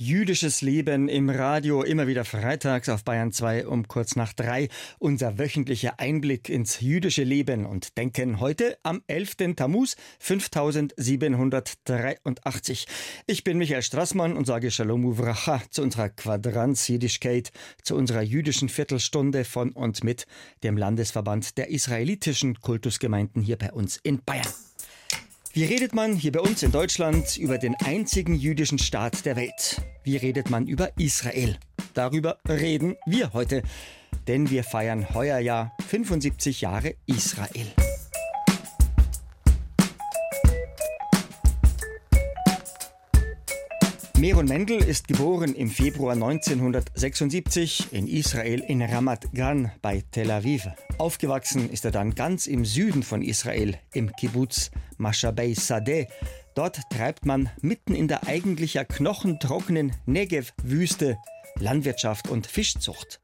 Jüdisches 0.00 0.62
Leben 0.62 1.08
im 1.08 1.28
Radio, 1.28 1.82
immer 1.82 2.06
wieder 2.06 2.24
freitags 2.24 2.88
auf 2.88 3.02
Bayern 3.02 3.32
2 3.32 3.66
um 3.66 3.88
kurz 3.88 4.14
nach 4.14 4.32
drei. 4.32 4.68
Unser 5.00 5.40
wöchentlicher 5.40 5.98
Einblick 5.98 6.48
ins 6.48 6.80
jüdische 6.80 7.24
Leben 7.24 7.66
und 7.66 7.98
Denken 7.98 8.38
heute 8.38 8.78
am 8.84 9.02
11. 9.08 9.56
Tammuz 9.56 9.96
5783. 10.20 12.86
Ich 13.26 13.42
bin 13.42 13.58
Michael 13.58 13.82
Strassmann 13.82 14.36
und 14.36 14.46
sage 14.46 14.70
Shalom 14.70 15.04
Uvracha 15.04 15.62
zu 15.68 15.82
unserer 15.82 16.10
Quadranz 16.10 16.86
Jiddischkeit, 16.86 17.50
zu 17.82 17.96
unserer 17.96 18.22
jüdischen 18.22 18.68
Viertelstunde 18.68 19.44
von 19.44 19.72
und 19.72 20.04
mit 20.04 20.28
dem 20.62 20.76
Landesverband 20.76 21.58
der 21.58 21.70
israelitischen 21.70 22.60
Kultusgemeinden 22.60 23.42
hier 23.42 23.58
bei 23.58 23.72
uns 23.72 23.96
in 23.96 24.22
Bayern. 24.24 24.46
Wie 25.52 25.64
redet 25.64 25.94
man 25.94 26.14
hier 26.14 26.32
bei 26.32 26.40
uns 26.40 26.62
in 26.62 26.72
Deutschland 26.72 27.38
über 27.38 27.56
den 27.56 27.74
einzigen 27.76 28.34
jüdischen 28.34 28.78
Staat 28.78 29.24
der 29.24 29.34
Welt? 29.36 29.80
Wie 30.04 30.16
redet 30.16 30.50
man 30.50 30.66
über 30.66 30.90
Israel? 30.98 31.56
Darüber 31.94 32.38
reden 32.46 32.96
wir 33.06 33.32
heute, 33.32 33.62
denn 34.26 34.50
wir 34.50 34.62
feiern 34.62 35.14
heuer 35.14 35.38
Jahr 35.38 35.72
75 35.88 36.60
Jahre 36.60 36.94
Israel. 37.06 37.87
Meron 44.18 44.46
Mendel 44.46 44.78
ist 44.78 45.06
geboren 45.06 45.54
im 45.54 45.70
Februar 45.70 46.14
1976 46.14 47.92
in 47.92 48.08
Israel 48.08 48.58
in 48.66 48.82
Ramat 48.82 49.32
Gan 49.32 49.70
bei 49.80 50.02
Tel 50.10 50.32
Aviv. 50.32 50.66
Aufgewachsen 50.98 51.70
ist 51.70 51.84
er 51.84 51.92
dann 51.92 52.16
ganz 52.16 52.48
im 52.48 52.64
Süden 52.64 53.04
von 53.04 53.22
Israel, 53.22 53.78
im 53.92 54.10
Kibbutz 54.10 54.72
Mashabei 54.96 55.54
Sadeh. 55.54 56.08
Dort 56.56 56.80
treibt 56.90 57.26
man 57.26 57.48
mitten 57.60 57.94
in 57.94 58.08
der 58.08 58.26
eigentlich 58.26 58.74
ja 58.74 58.82
knochentrockenen 58.82 59.92
Negev-Wüste 60.06 61.16
Landwirtschaft 61.54 62.28
und 62.28 62.48
Fischzucht. 62.48 63.20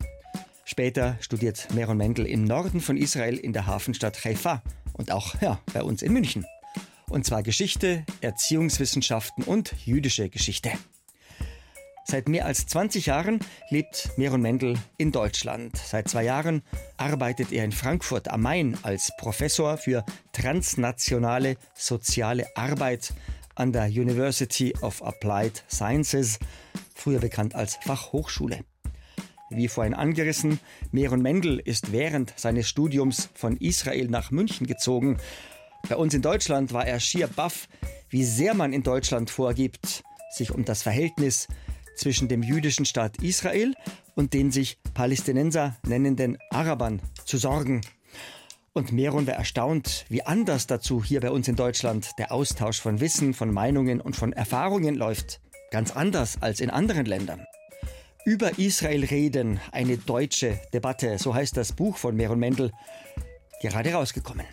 Später 0.65 1.17
studiert 1.21 1.67
Meron 1.75 1.97
Mendel 1.97 2.25
im 2.27 2.45
Norden 2.45 2.81
von 2.81 2.97
Israel 2.97 3.37
in 3.37 3.53
der 3.53 3.67
Hafenstadt 3.67 4.25
Haifa 4.25 4.63
und 4.93 5.11
auch 5.11 5.35
ja, 5.41 5.59
bei 5.73 5.83
uns 5.83 6.03
in 6.03 6.13
München. 6.13 6.47
Und 7.09 7.25
zwar 7.27 7.43
Geschichte, 7.43 8.05
Erziehungswissenschaften 8.21 9.45
und 9.45 9.75
jüdische 9.85 10.29
Geschichte. 10.29 10.73
Seit 12.07 12.29
mehr 12.29 12.45
als 12.45 12.67
20 12.67 13.07
Jahren 13.07 13.41
lebt 13.71 14.11
Meron 14.17 14.43
Mendel 14.43 14.77
in 14.99 15.11
Deutschland. 15.11 15.77
Seit 15.77 16.09
zwei 16.09 16.25
Jahren 16.25 16.63
arbeitet 16.99 17.51
er 17.51 17.65
in 17.65 17.73
Frankfurt 17.73 18.29
am 18.29 18.43
Main 18.43 18.77
als 18.83 19.11
Professor 19.17 19.79
für 19.79 20.05
transnationale 20.33 21.57
soziale 21.75 22.47
Arbeit 22.57 23.15
an 23.55 23.73
der 23.73 23.87
University 23.87 24.75
of 24.83 25.03
Applied 25.03 25.65
Sciences, 25.71 26.39
früher 26.95 27.21
bekannt 27.21 27.55
als 27.55 27.77
Fachhochschule. 27.77 28.65
Wie 29.51 29.69
vorhin 29.69 29.95
angerissen, 29.95 30.59
Meron 30.91 31.23
Mendel 31.23 31.59
ist 31.59 31.93
während 31.93 32.35
seines 32.37 32.69
Studiums 32.69 33.31
von 33.35 33.57
Israel 33.59 34.09
nach 34.09 34.31
München 34.31 34.67
gezogen. 34.67 35.19
Bei 35.89 35.97
uns 35.97 36.15
in 36.15 36.23
Deutschland 36.23 36.73
war 36.73 36.87
er 36.87 36.99
schier 36.99 37.27
baff, 37.27 37.69
wie 38.09 38.25
sehr 38.25 38.55
man 38.55 38.73
in 38.73 38.83
Deutschland 38.83 39.29
vorgibt, 39.31 40.03
sich 40.31 40.51
um 40.51 40.65
das 40.65 40.83
Verhältnis 40.83 41.47
zwischen 41.97 42.27
dem 42.29 42.43
jüdischen 42.43 42.87
Staat 42.87 43.23
Israel 43.23 43.75
und 44.15 44.33
den 44.33 44.51
sich 44.51 44.79
Palästinenser 44.95 45.77
nennenden 45.87 46.39
Arabern 46.51 47.03
zu 47.27 47.37
sorgen. 47.37 47.83
Und 48.73 48.93
Meron 48.93 49.27
war 49.27 49.35
erstaunt, 49.35 50.07
wie 50.09 50.25
anders 50.25 50.67
dazu 50.67 51.05
hier 51.05 51.21
bei 51.21 51.31
uns 51.31 51.49
in 51.49 51.57
Deutschland 51.57 52.11
der 52.19 52.33
Austausch 52.33 52.81
von 52.81 53.01
Wissen, 53.01 53.35
von 53.35 53.53
Meinungen 53.53 54.01
und 54.01 54.17
von 54.17 54.33
Erfahrungen 54.33 54.95
läuft. 54.95 55.41
Ganz 55.71 55.95
anders 55.95 56.39
als 56.41 56.61
in 56.61 56.71
anderen 56.71 57.05
Ländern. 57.05 57.45
Über 58.25 58.59
Israel 58.59 59.05
reden, 59.05 59.61
eine 59.71 59.99
deutsche 59.99 60.59
Debatte, 60.73 61.19
so 61.19 61.35
heißt 61.35 61.57
das 61.57 61.73
Buch 61.73 61.99
von 61.99 62.17
Meron 62.17 62.39
Mendel, 62.39 62.73
gerade 63.61 63.93
rausgekommen. 63.93 64.47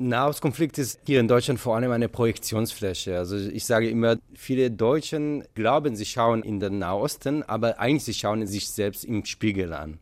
Nahostkonflikt 0.00 0.78
ist 0.78 1.00
hier 1.06 1.18
in 1.18 1.26
Deutschland 1.26 1.58
vor 1.58 1.74
allem 1.74 1.90
eine 1.90 2.08
Projektionsfläche. 2.08 3.18
Also 3.18 3.36
ich 3.36 3.64
sage 3.64 3.90
immer, 3.90 4.16
viele 4.32 4.70
Deutschen 4.70 5.42
glauben, 5.56 5.96
sie 5.96 6.04
schauen 6.04 6.44
in 6.44 6.60
den 6.60 6.78
Nahosten, 6.78 7.42
aber 7.42 7.80
eigentlich 7.80 8.04
sie 8.04 8.14
schauen 8.14 8.46
sich 8.46 8.70
selbst 8.70 9.04
im 9.04 9.24
Spiegel 9.24 9.72
an. 9.72 9.98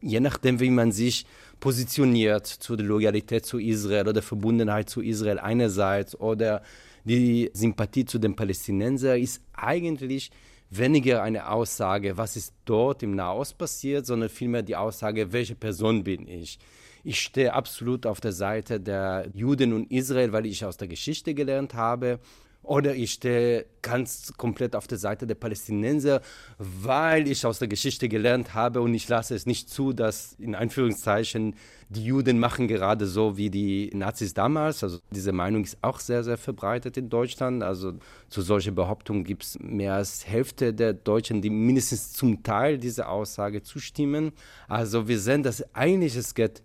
Je 0.00 0.20
nachdem, 0.20 0.60
wie 0.60 0.70
man 0.70 0.92
sich 0.92 1.26
positioniert 1.58 2.46
zu 2.46 2.76
der 2.76 2.86
Loyalität 2.86 3.44
zu 3.44 3.58
Israel 3.58 4.06
oder 4.06 4.22
Verbundenheit 4.22 4.88
zu 4.88 5.02
Israel 5.02 5.40
einerseits 5.40 6.18
oder 6.18 6.62
die 7.04 7.50
Sympathie 7.52 8.04
zu 8.04 8.20
den 8.20 8.36
Palästinensern, 8.36 9.20
ist 9.20 9.42
eigentlich 9.52 10.30
weniger 10.70 11.24
eine 11.24 11.50
Aussage, 11.50 12.16
was 12.16 12.36
ist 12.36 12.54
dort 12.66 13.02
im 13.02 13.16
Nahost 13.16 13.58
passiert, 13.58 14.06
sondern 14.06 14.28
vielmehr 14.28 14.62
die 14.62 14.76
Aussage, 14.76 15.32
welche 15.32 15.56
Person 15.56 16.04
bin 16.04 16.28
ich. 16.28 16.60
Ich 17.02 17.20
stehe 17.20 17.52
absolut 17.52 18.06
auf 18.06 18.20
der 18.20 18.32
Seite 18.32 18.80
der 18.80 19.28
Juden 19.32 19.72
und 19.72 19.90
Israel, 19.90 20.32
weil 20.32 20.46
ich 20.46 20.64
aus 20.64 20.76
der 20.76 20.88
Geschichte 20.88 21.34
gelernt 21.34 21.74
habe. 21.74 22.20
Oder 22.62 22.94
ich 22.94 23.12
stehe 23.12 23.64
ganz 23.80 24.34
komplett 24.36 24.76
auf 24.76 24.86
der 24.86 24.98
Seite 24.98 25.26
der 25.26 25.34
Palästinenser, 25.34 26.20
weil 26.58 27.26
ich 27.26 27.46
aus 27.46 27.58
der 27.58 27.68
Geschichte 27.68 28.06
gelernt 28.06 28.52
habe 28.52 28.82
und 28.82 28.92
ich 28.92 29.08
lasse 29.08 29.34
es 29.34 29.46
nicht 29.46 29.70
zu, 29.70 29.94
dass 29.94 30.34
in 30.38 30.54
Anführungszeichen 30.54 31.56
die 31.88 32.04
Juden 32.04 32.38
machen 32.38 32.68
gerade 32.68 33.06
so 33.06 33.38
wie 33.38 33.48
die 33.48 33.90
Nazis 33.94 34.34
damals. 34.34 34.84
Also 34.84 34.98
diese 35.10 35.32
Meinung 35.32 35.64
ist 35.64 35.78
auch 35.80 35.98
sehr, 35.98 36.22
sehr 36.22 36.36
verbreitet 36.36 36.98
in 36.98 37.08
Deutschland. 37.08 37.62
Also 37.62 37.94
zu 38.28 38.42
solchen 38.42 38.74
Behauptungen 38.74 39.24
gibt 39.24 39.42
es 39.42 39.58
mehr 39.58 39.94
als 39.94 40.26
Hälfte 40.26 40.74
der 40.74 40.92
Deutschen, 40.92 41.40
die 41.40 41.50
mindestens 41.50 42.12
zum 42.12 42.42
Teil 42.42 42.76
dieser 42.76 43.08
Aussage 43.08 43.62
zustimmen. 43.62 44.32
Also 44.68 45.08
wir 45.08 45.18
sehen, 45.18 45.42
dass 45.42 45.64
eigentlich 45.74 46.14
es 46.14 46.34
geht 46.34 46.62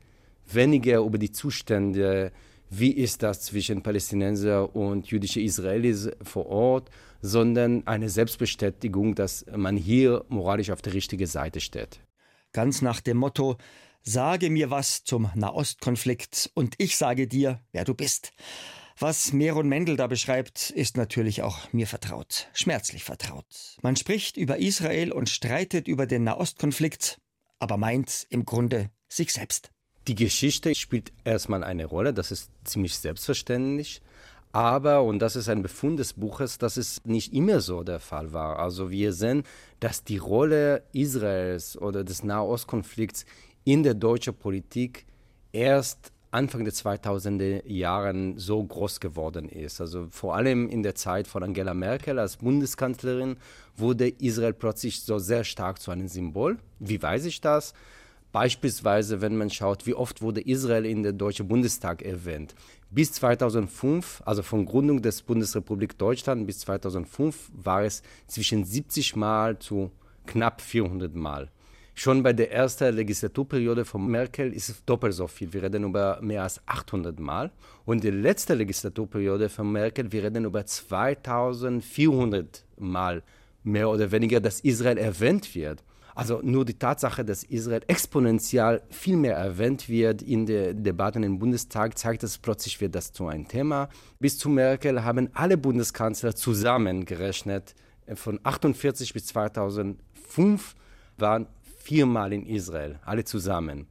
weniger 0.47 0.99
über 0.99 1.17
die 1.17 1.31
Zustände, 1.31 2.31
wie 2.69 2.91
ist 2.91 3.23
das 3.23 3.41
zwischen 3.41 3.83
Palästinenser 3.83 4.75
und 4.75 5.07
jüdische 5.07 5.39
Israelis 5.39 6.09
vor 6.23 6.47
Ort, 6.47 6.89
sondern 7.21 7.85
eine 7.87 8.09
Selbstbestätigung, 8.09 9.15
dass 9.15 9.45
man 9.55 9.77
hier 9.77 10.25
moralisch 10.29 10.69
auf 10.71 10.81
der 10.81 10.93
richtigen 10.93 11.27
Seite 11.27 11.59
steht. 11.59 11.99
Ganz 12.53 12.81
nach 12.81 13.01
dem 13.01 13.17
Motto, 13.17 13.57
sage 14.01 14.49
mir 14.49 14.69
was 14.69 15.03
zum 15.03 15.29
Nahostkonflikt 15.35 16.51
und 16.53 16.75
ich 16.77 16.97
sage 16.97 17.27
dir, 17.27 17.61
wer 17.71 17.83
du 17.83 17.93
bist. 17.93 18.31
Was 18.97 19.33
Meron 19.33 19.67
Mendel 19.67 19.97
da 19.97 20.07
beschreibt, 20.07 20.69
ist 20.69 20.95
natürlich 20.95 21.41
auch 21.41 21.73
mir 21.73 21.85
vertraut, 21.85 22.47
schmerzlich 22.53 23.03
vertraut. 23.03 23.77
Man 23.81 23.97
spricht 23.97 24.37
über 24.37 24.57
Israel 24.57 25.11
und 25.11 25.29
streitet 25.29 25.89
über 25.89 26.05
den 26.05 26.23
Nahostkonflikt, 26.23 27.19
aber 27.59 27.75
meint 27.75 28.25
im 28.29 28.45
Grunde 28.45 28.91
sich 29.09 29.33
selbst. 29.33 29.74
Die 30.07 30.15
Geschichte 30.15 30.75
spielt 30.75 31.11
erstmal 31.23 31.63
eine 31.63 31.85
Rolle, 31.85 32.13
das 32.13 32.31
ist 32.31 32.51
ziemlich 32.63 32.95
selbstverständlich. 32.97 34.01
Aber, 34.51 35.03
und 35.03 35.19
das 35.19 35.35
ist 35.35 35.49
ein 35.49 35.63
Befund 35.63 35.99
des 35.99 36.13
Buches, 36.13 36.57
dass 36.57 36.77
es 36.77 37.03
nicht 37.03 37.33
immer 37.33 37.59
so 37.59 37.83
der 37.83 37.99
Fall 37.99 38.31
war. 38.31 38.59
Also 38.59 38.89
wir 38.89 39.11
sehen, 39.11 39.43
dass 39.81 40.05
die 40.05 40.17
Rolle 40.17 40.83
Israels 40.93 41.77
oder 41.77 42.05
des 42.05 42.23
Nahostkonflikts 42.23 43.25
in 43.65 43.83
der 43.83 43.95
deutschen 43.95 44.33
Politik 44.33 45.05
erst 45.51 46.13
Anfang 46.31 46.63
der 46.63 46.73
2000er 46.73 47.67
Jahren 47.67 48.37
so 48.37 48.63
groß 48.63 48.99
geworden 48.99 49.49
ist. 49.49 49.81
Also 49.81 50.07
vor 50.09 50.35
allem 50.35 50.69
in 50.69 50.83
der 50.83 50.95
Zeit 50.95 51.27
von 51.27 51.43
Angela 51.43 51.73
Merkel 51.73 52.19
als 52.19 52.37
Bundeskanzlerin 52.37 53.37
wurde 53.75 54.07
Israel 54.07 54.53
plötzlich 54.53 55.01
so 55.01 55.17
sehr 55.17 55.43
stark 55.43 55.81
zu 55.81 55.91
einem 55.91 56.07
Symbol. 56.07 56.59
Wie 56.79 57.01
weiß 57.01 57.25
ich 57.25 57.41
das? 57.41 57.73
Beispielsweise, 58.35 59.21
wenn 59.21 59.37
man 59.37 59.49
schaut, 59.49 59.85
wie 59.85 59.93
oft 59.93 60.21
wurde 60.21 60.41
Israel 60.41 60.85
in 60.85 61.03
der 61.03 61.13
Deutschen 61.13 61.47
Bundestag 61.47 62.01
erwähnt. 62.01 62.53
Bis 62.89 63.13
2005, 63.13 64.23
also 64.25 64.43
von 64.43 64.65
Gründung 64.65 65.01
des 65.01 65.21
Bundesrepublik 65.21 65.97
Deutschland 65.97 66.45
bis 66.45 66.59
2005, 66.59 67.49
war 67.53 67.83
es 67.83 68.03
zwischen 68.27 68.65
70 68.65 69.15
Mal 69.15 69.57
zu 69.59 69.89
knapp 70.25 70.59
400 70.59 71.15
Mal. 71.15 71.49
Schon 71.93 72.23
bei 72.23 72.33
der 72.33 72.51
ersten 72.51 72.93
Legislaturperiode 72.93 73.85
von 73.85 74.05
Merkel 74.05 74.51
ist 74.51 74.67
es 74.67 74.83
doppelt 74.83 75.13
so 75.13 75.27
viel. 75.27 75.53
Wir 75.53 75.63
reden 75.63 75.85
über 75.85 76.19
mehr 76.21 76.43
als 76.43 76.59
800 76.65 77.17
Mal. 77.17 77.51
Und 77.85 78.03
die 78.03 78.09
letzte 78.09 78.53
Legislaturperiode 78.53 79.47
von 79.47 79.71
Merkel, 79.71 80.11
wir 80.11 80.25
reden 80.25 80.43
über 80.43 80.65
2400 80.65 82.65
Mal 82.79 83.23
mehr 83.63 83.89
oder 83.89 84.11
weniger, 84.11 84.41
dass 84.41 84.59
Israel 84.59 84.97
erwähnt 84.97 85.55
wird. 85.55 85.85
Also 86.15 86.39
nur 86.41 86.63
die 86.63 86.79
Tatsache, 86.79 87.25
dass 87.25 87.43
Israel 87.43 87.81
exponentiell 87.87 88.81
viel 88.89 89.17
mehr 89.17 89.35
erwähnt 89.35 89.89
wird 89.89 90.21
in 90.21 90.45
den 90.45 90.81
Debatten 90.81 91.23
im 91.23 91.39
Bundestag, 91.39 91.97
zeigt, 91.97 92.23
dass 92.23 92.37
plötzlich 92.37 92.79
wird 92.79 92.95
das 92.95 93.11
zu 93.11 93.27
einem 93.27 93.49
Thema. 93.49 93.89
Bis 94.19 94.37
zu 94.37 94.47
Merkel 94.47 95.03
haben 95.03 95.29
alle 95.33 95.57
Bundeskanzler 95.57 96.33
zusammengerechnet. 96.33 97.75
Von 98.13 98.39
48 98.43 99.13
bis 99.13 99.25
2005 99.25 100.75
waren 101.17 101.47
viermal 101.79 102.31
in 102.31 102.45
Israel, 102.45 102.97
alle 103.03 103.25
zusammen. 103.25 103.87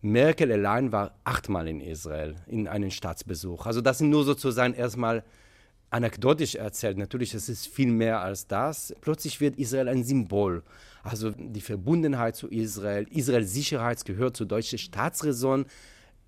Merkel 0.00 0.50
allein 0.52 0.90
war 0.90 1.18
achtmal 1.24 1.68
in 1.68 1.82
Israel 1.82 2.36
in 2.46 2.66
einem 2.66 2.90
Staatsbesuch. 2.90 3.66
Also 3.66 3.82
das 3.82 3.98
sind 3.98 4.08
nur 4.08 4.24
sozusagen 4.24 4.72
erstmal 4.72 5.22
anekdotisch 5.90 6.54
erzählt. 6.54 6.98
Natürlich, 6.98 7.34
es 7.34 7.48
ist 7.48 7.66
viel 7.66 7.90
mehr 7.90 8.20
als 8.20 8.46
das. 8.46 8.94
Plötzlich 9.00 9.40
wird 9.40 9.56
Israel 9.56 9.88
ein 9.88 10.04
Symbol. 10.04 10.62
Also 11.08 11.30
die 11.30 11.60
Verbundenheit 11.60 12.36
zu 12.36 12.48
Israel, 12.48 13.06
Israels 13.10 13.52
Sicherheit 13.52 14.04
gehört 14.04 14.36
zur 14.36 14.46
deutschen 14.46 14.78
Staatsräson, 14.78 15.64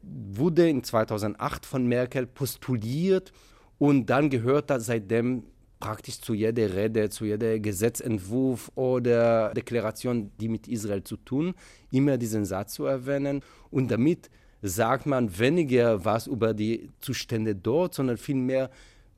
wurde 0.02 0.68
in 0.68 0.82
2008 0.82 1.66
von 1.66 1.86
Merkel 1.86 2.26
postuliert 2.26 3.32
und 3.78 4.06
dann 4.06 4.30
gehört 4.30 4.70
das 4.70 4.86
seitdem 4.86 5.44
praktisch 5.80 6.20
zu 6.20 6.32
jeder 6.32 6.74
Rede, 6.74 7.10
zu 7.10 7.26
jeder 7.26 7.58
Gesetzentwurf 7.58 8.70
oder 8.74 9.52
Deklaration, 9.54 10.30
die 10.40 10.48
mit 10.48 10.66
Israel 10.68 11.02
zu 11.02 11.16
tun, 11.16 11.54
immer 11.90 12.16
diesen 12.16 12.44
Satz 12.44 12.74
zu 12.74 12.84
erwähnen. 12.84 13.42
Und 13.70 13.90
damit 13.90 14.30
sagt 14.62 15.06
man 15.06 15.38
weniger 15.38 16.04
was 16.04 16.26
über 16.26 16.52
die 16.54 16.90
Zustände 17.00 17.54
dort, 17.54 17.94
sondern 17.94 18.18
vielmehr, 18.18 18.70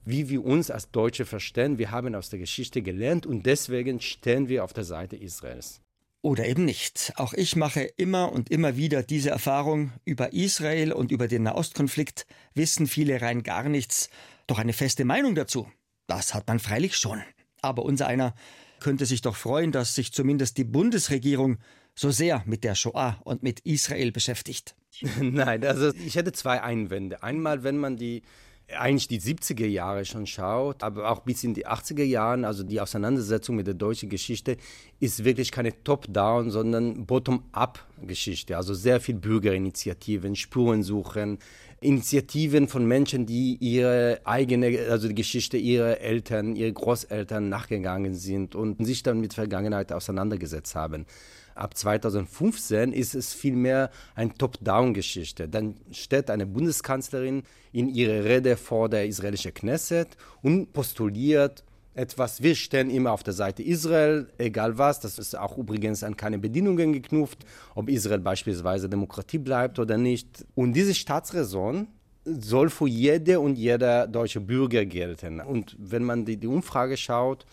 wie 0.04 0.28
wir 0.28 0.44
uns 0.44 0.70
als 0.70 0.90
Deutsche 0.90 1.24
verstehen. 1.24 1.78
Wir 1.78 1.90
haben 1.90 2.14
aus 2.14 2.30
der 2.30 2.38
Geschichte 2.38 2.82
gelernt 2.82 3.26
und 3.26 3.46
deswegen 3.46 4.00
stehen 4.00 4.48
wir 4.48 4.64
auf 4.64 4.72
der 4.72 4.84
Seite 4.84 5.16
Israels. 5.16 5.80
Oder 6.22 6.46
eben 6.46 6.64
nicht. 6.64 7.12
Auch 7.16 7.32
ich 7.34 7.56
mache 7.56 7.82
immer 7.82 8.32
und 8.32 8.50
immer 8.50 8.76
wieder 8.76 9.02
diese 9.02 9.30
Erfahrung. 9.30 9.92
Über 10.04 10.32
Israel 10.32 10.92
und 10.92 11.10
über 11.10 11.26
den 11.26 11.42
Nahostkonflikt 11.42 12.26
wissen 12.54 12.86
viele 12.86 13.20
rein 13.20 13.42
gar 13.42 13.68
nichts. 13.68 14.08
Doch 14.46 14.58
eine 14.58 14.72
feste 14.72 15.04
Meinung 15.04 15.34
dazu 15.34 15.66
das 16.06 16.34
hat 16.34 16.46
man 16.48 16.58
freilich 16.58 16.96
schon. 16.96 17.22
Aber 17.60 17.84
unser 17.84 18.06
einer 18.06 18.34
könnte 18.80 19.06
sich 19.06 19.22
doch 19.22 19.36
freuen, 19.36 19.72
dass 19.72 19.94
sich 19.94 20.12
zumindest 20.12 20.58
die 20.58 20.64
Bundesregierung 20.64 21.58
so 21.94 22.10
sehr 22.10 22.42
mit 22.46 22.64
der 22.64 22.74
Shoah 22.74 23.18
und 23.24 23.42
mit 23.42 23.60
Israel 23.60 24.12
beschäftigt. 24.12 24.74
Nein, 25.20 25.64
also 25.64 25.92
ich 25.94 26.16
hätte 26.16 26.32
zwei 26.32 26.62
Einwände. 26.62 27.22
Einmal, 27.22 27.62
wenn 27.64 27.78
man 27.78 27.96
die 27.96 28.22
eigentlich 28.68 29.08
die 29.08 29.20
70er 29.20 29.66
Jahre 29.66 30.04
schon 30.04 30.26
schaut, 30.26 30.82
aber 30.82 31.10
auch 31.10 31.20
bis 31.20 31.44
in 31.44 31.54
die 31.54 31.66
80er 31.66 32.04
Jahre, 32.04 32.46
also 32.46 32.62
die 32.62 32.80
Auseinandersetzung 32.80 33.56
mit 33.56 33.66
der 33.66 33.74
deutschen 33.74 34.08
Geschichte, 34.08 34.56
ist 35.00 35.24
wirklich 35.24 35.50
keine 35.50 35.72
Top-Down, 35.84 36.50
sondern 36.50 37.06
Bottom-up-Geschichte. 37.06 38.56
Also 38.56 38.74
sehr 38.74 39.00
viel 39.00 39.16
Bürgerinitiativen, 39.16 40.36
Spurensuchen, 40.36 41.38
Initiativen 41.80 42.68
von 42.68 42.86
Menschen, 42.86 43.26
die 43.26 43.56
ihre 43.60 44.20
eigene, 44.24 44.86
also 44.88 45.08
die 45.08 45.14
Geschichte 45.14 45.56
ihrer 45.56 46.00
Eltern, 46.00 46.54
ihrer 46.54 46.72
Großeltern 46.72 47.48
nachgegangen 47.48 48.14
sind 48.14 48.54
und 48.54 48.84
sich 48.86 49.02
dann 49.02 49.20
mit 49.20 49.34
Vergangenheit 49.34 49.92
auseinandergesetzt 49.92 50.74
haben. 50.74 51.06
Ab 51.54 51.76
2015 51.76 52.92
ist 52.92 53.14
es 53.14 53.32
vielmehr 53.32 53.90
eine 54.14 54.32
Top-Down-Geschichte. 54.34 55.48
Dann 55.48 55.76
steht 55.90 56.30
eine 56.30 56.46
Bundeskanzlerin 56.46 57.42
in 57.72 57.88
ihrer 57.88 58.24
Rede 58.24 58.56
vor 58.56 58.88
der 58.88 59.06
israelischen 59.06 59.54
Knesset 59.54 60.16
und 60.42 60.72
postuliert 60.72 61.64
etwas, 61.94 62.42
wir 62.42 62.54
stehen 62.54 62.90
immer 62.90 63.12
auf 63.12 63.22
der 63.22 63.34
Seite 63.34 63.62
Israel, 63.62 64.28
egal 64.38 64.78
was. 64.78 65.00
Das 65.00 65.18
ist 65.18 65.36
auch 65.36 65.58
übrigens 65.58 66.02
an 66.02 66.16
keine 66.16 66.38
Bedingungen 66.38 66.92
geknüpft, 66.92 67.44
ob 67.74 67.88
Israel 67.88 68.20
beispielsweise 68.20 68.88
Demokratie 68.88 69.38
bleibt 69.38 69.78
oder 69.78 69.98
nicht. 69.98 70.46
Und 70.54 70.72
diese 70.72 70.94
Staatsräson 70.94 71.88
soll 72.24 72.70
für 72.70 72.88
jede 72.88 73.40
und 73.40 73.56
jeder 73.56 74.06
deutsche 74.06 74.40
Bürger 74.40 74.86
gelten. 74.86 75.40
Und 75.40 75.76
wenn 75.78 76.04
man 76.04 76.24
die, 76.24 76.36
die 76.36 76.46
Umfrage 76.46 76.96
schaut, 76.96 77.44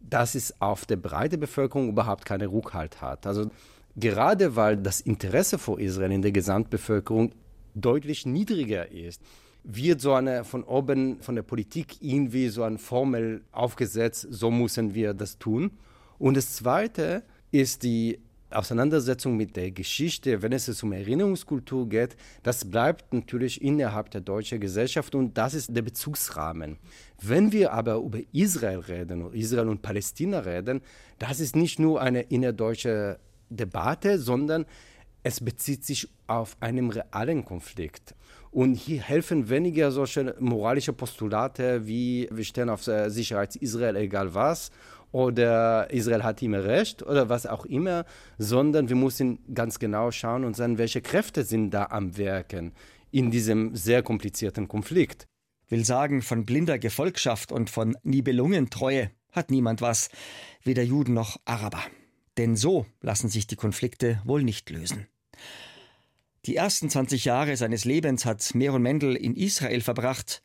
dass 0.00 0.34
es 0.34 0.60
auf 0.60 0.86
der 0.86 0.96
breiten 0.96 1.40
Bevölkerung 1.40 1.88
überhaupt 1.88 2.24
keinen 2.24 2.48
Rückhalt 2.48 3.00
hat. 3.00 3.26
Also 3.26 3.50
gerade 3.96 4.56
weil 4.56 4.76
das 4.76 5.00
Interesse 5.00 5.58
vor 5.58 5.80
Israel 5.80 6.12
in 6.12 6.22
der 6.22 6.32
Gesamtbevölkerung 6.32 7.32
deutlich 7.74 8.26
niedriger 8.26 8.90
ist, 8.90 9.22
wird 9.64 10.00
so 10.00 10.14
eine 10.14 10.44
von 10.44 10.64
oben, 10.64 11.20
von 11.20 11.34
der 11.34 11.42
Politik 11.42 11.96
irgendwie 12.00 12.48
so 12.48 12.62
eine 12.62 12.78
Formel 12.78 13.42
aufgesetzt, 13.52 14.26
so 14.30 14.50
müssen 14.50 14.94
wir 14.94 15.14
das 15.14 15.38
tun. 15.38 15.72
Und 16.18 16.36
das 16.36 16.54
Zweite 16.54 17.22
ist 17.50 17.82
die 17.82 18.18
Auseinandersetzung 18.50 19.36
mit 19.36 19.56
der 19.56 19.70
Geschichte, 19.70 20.40
wenn 20.42 20.52
es 20.52 20.82
um 20.82 20.92
Erinnerungskultur 20.92 21.88
geht, 21.88 22.16
das 22.42 22.64
bleibt 22.64 23.12
natürlich 23.12 23.60
innerhalb 23.60 24.10
der 24.10 24.22
deutschen 24.22 24.60
Gesellschaft 24.60 25.14
und 25.14 25.36
das 25.36 25.54
ist 25.54 25.74
der 25.76 25.82
Bezugsrahmen. 25.82 26.78
Wenn 27.20 27.52
wir 27.52 27.72
aber 27.72 27.96
über 27.96 28.20
Israel 28.32 28.78
reden, 28.78 29.32
Israel 29.32 29.68
und 29.68 29.82
Palästina 29.82 30.40
reden, 30.40 30.80
das 31.18 31.40
ist 31.40 31.56
nicht 31.56 31.78
nur 31.78 32.00
eine 32.00 32.22
innerdeutsche 32.22 33.18
Debatte, 33.50 34.18
sondern 34.18 34.64
es 35.22 35.40
bezieht 35.40 35.84
sich 35.84 36.08
auf 36.26 36.56
einen 36.60 36.90
realen 36.90 37.44
Konflikt. 37.44 38.14
Und 38.50 38.76
hier 38.76 39.02
helfen 39.02 39.50
weniger 39.50 39.90
solche 39.90 40.34
moralische 40.40 40.94
Postulate 40.94 41.86
wie 41.86 42.28
wir 42.32 42.44
stehen 42.44 42.70
auf 42.70 42.82
Sicherheit 42.82 43.56
Israel, 43.56 43.96
egal 43.96 44.32
was, 44.32 44.70
oder 45.12 45.90
Israel 45.90 46.22
hat 46.22 46.42
immer 46.42 46.64
recht 46.64 47.02
oder 47.02 47.28
was 47.28 47.46
auch 47.46 47.64
immer, 47.64 48.04
sondern 48.36 48.88
wir 48.88 48.96
müssen 48.96 49.38
ganz 49.54 49.78
genau 49.78 50.10
schauen 50.10 50.44
und 50.44 50.56
sagen, 50.56 50.78
welche 50.78 51.00
Kräfte 51.00 51.44
sind 51.44 51.70
da 51.70 51.86
am 51.86 52.16
Werken 52.16 52.72
in 53.10 53.30
diesem 53.30 53.74
sehr 53.74 54.02
komplizierten 54.02 54.68
Konflikt. 54.68 55.26
Will 55.68 55.84
sagen, 55.84 56.22
von 56.22 56.44
blinder 56.44 56.78
Gefolgschaft 56.78 57.52
und 57.52 57.70
von 57.70 57.96
Nibelungentreue 58.02 59.10
hat 59.32 59.50
niemand 59.50 59.82
was, 59.82 60.08
weder 60.62 60.82
Juden 60.82 61.14
noch 61.14 61.38
Araber. 61.44 61.82
Denn 62.38 62.56
so 62.56 62.86
lassen 63.00 63.28
sich 63.28 63.46
die 63.46 63.56
Konflikte 63.56 64.20
wohl 64.24 64.42
nicht 64.42 64.70
lösen. 64.70 65.06
Die 66.46 66.56
ersten 66.56 66.88
20 66.88 67.24
Jahre 67.24 67.56
seines 67.56 67.84
Lebens 67.84 68.24
hat 68.24 68.54
Meron 68.54 68.82
Mendel 68.82 69.16
in 69.16 69.34
Israel 69.34 69.80
verbracht. 69.80 70.42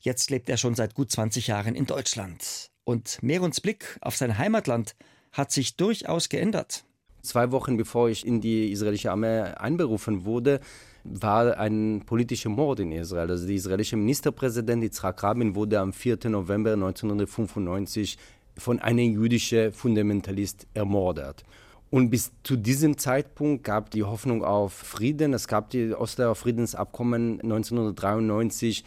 Jetzt 0.00 0.30
lebt 0.30 0.48
er 0.48 0.56
schon 0.56 0.74
seit 0.74 0.94
gut 0.94 1.10
20 1.10 1.48
Jahren 1.48 1.74
in 1.74 1.84
Deutschland. 1.84 2.71
Und 2.84 3.22
Merons 3.22 3.60
Blick 3.60 3.98
auf 4.00 4.16
sein 4.16 4.38
Heimatland 4.38 4.94
hat 5.32 5.52
sich 5.52 5.76
durchaus 5.76 6.28
geändert. 6.28 6.84
Zwei 7.22 7.52
Wochen 7.52 7.76
bevor 7.76 8.08
ich 8.08 8.26
in 8.26 8.40
die 8.40 8.72
israelische 8.72 9.12
Armee 9.12 9.42
einberufen 9.56 10.24
wurde, 10.24 10.60
war 11.04 11.56
ein 11.56 12.02
politischer 12.04 12.48
Mord 12.48 12.80
in 12.80 12.92
Israel. 12.92 13.30
Also 13.30 13.46
der 13.46 13.54
israelische 13.54 13.96
Ministerpräsident 13.96 14.82
Yitzhak 14.82 15.22
Rabin 15.22 15.54
wurde 15.54 15.78
am 15.78 15.92
4. 15.92 16.18
November 16.28 16.72
1995 16.72 18.18
von 18.58 18.80
einem 18.80 19.12
jüdischen 19.12 19.72
Fundamentalist 19.72 20.66
ermordet. 20.74 21.44
Und 21.90 22.10
bis 22.10 22.32
zu 22.42 22.56
diesem 22.56 22.96
Zeitpunkt 22.96 23.64
gab 23.64 23.90
die 23.90 24.02
Hoffnung 24.02 24.42
auf 24.42 24.72
Frieden. 24.72 25.34
Es 25.34 25.46
gab 25.46 25.70
die 25.70 25.94
Osloer 25.94 26.34
Friedensabkommen 26.34 27.40
1993. 27.42 28.84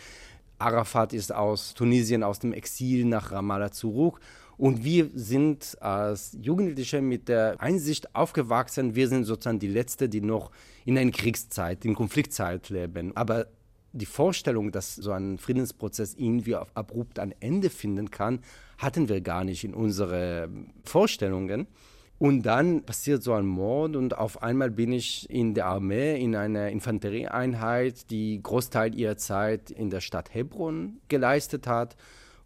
Arafat 0.58 1.14
ist 1.14 1.34
aus 1.34 1.74
Tunesien, 1.74 2.24
aus 2.24 2.40
dem 2.40 2.54
Exil 2.54 3.06
nach 3.06 3.32
Ramallah 3.32 3.72
zurück. 3.72 4.20
Und 4.58 4.84
wir 4.84 5.10
sind 5.14 5.78
als 5.82 6.38
Jugendliche 6.42 7.02
mit 7.02 7.28
der 7.28 7.60
Einsicht 7.60 8.16
aufgewachsen, 8.16 8.96
wir 8.96 9.10
sind 9.10 9.26
sozusagen 9.26 9.60
die 9.60 9.68
Letzte, 9.68 10.08
die 10.08 10.22
noch 10.22 10.52
in 10.86 10.98
einer 10.98 11.12
Kriegszeit, 11.12 11.84
in 11.84 11.94
Konfliktzeit 11.94 12.70
leben. 12.70 13.16
Aber 13.18 13.48
die 13.92 14.06
Vorstellung, 14.06 14.72
dass 14.72 14.96
so 14.96 15.12
ein 15.12 15.38
Friedensprozess 15.38 16.16
irgendwie 16.16 16.56
abrupt 16.56 17.20
ein 17.20 17.34
Ende 17.40 17.70
finden 17.70 18.12
kann, 18.12 18.40
hatten 18.78 19.10
wir 19.10 19.22
gar 19.22 19.44
nicht 19.44 19.64
in 19.64 19.74
unseren 19.74 20.74
Vorstellungen. 20.84 21.68
Und 22.18 22.44
dann 22.44 22.84
passiert 22.84 23.24
so 23.24 23.34
ein 23.34 23.46
Mord 23.46 23.96
und 23.96 24.18
auf 24.18 24.42
einmal 24.42 24.72
bin 24.72 24.94
ich 24.94 25.30
in 25.30 25.54
der 25.54 25.66
Armee, 25.66 26.22
in 26.22 26.36
einer 26.36 26.70
Infanterieeinheit, 26.70 28.10
die 28.10 28.42
Großteil 28.42 28.96
ihrer 28.96 29.18
Zeit 29.18 29.70
in 29.70 29.90
der 29.90 30.00
Stadt 30.00 30.34
Hebron 30.34 31.02
geleistet 31.10 31.68
hat, 31.68 31.98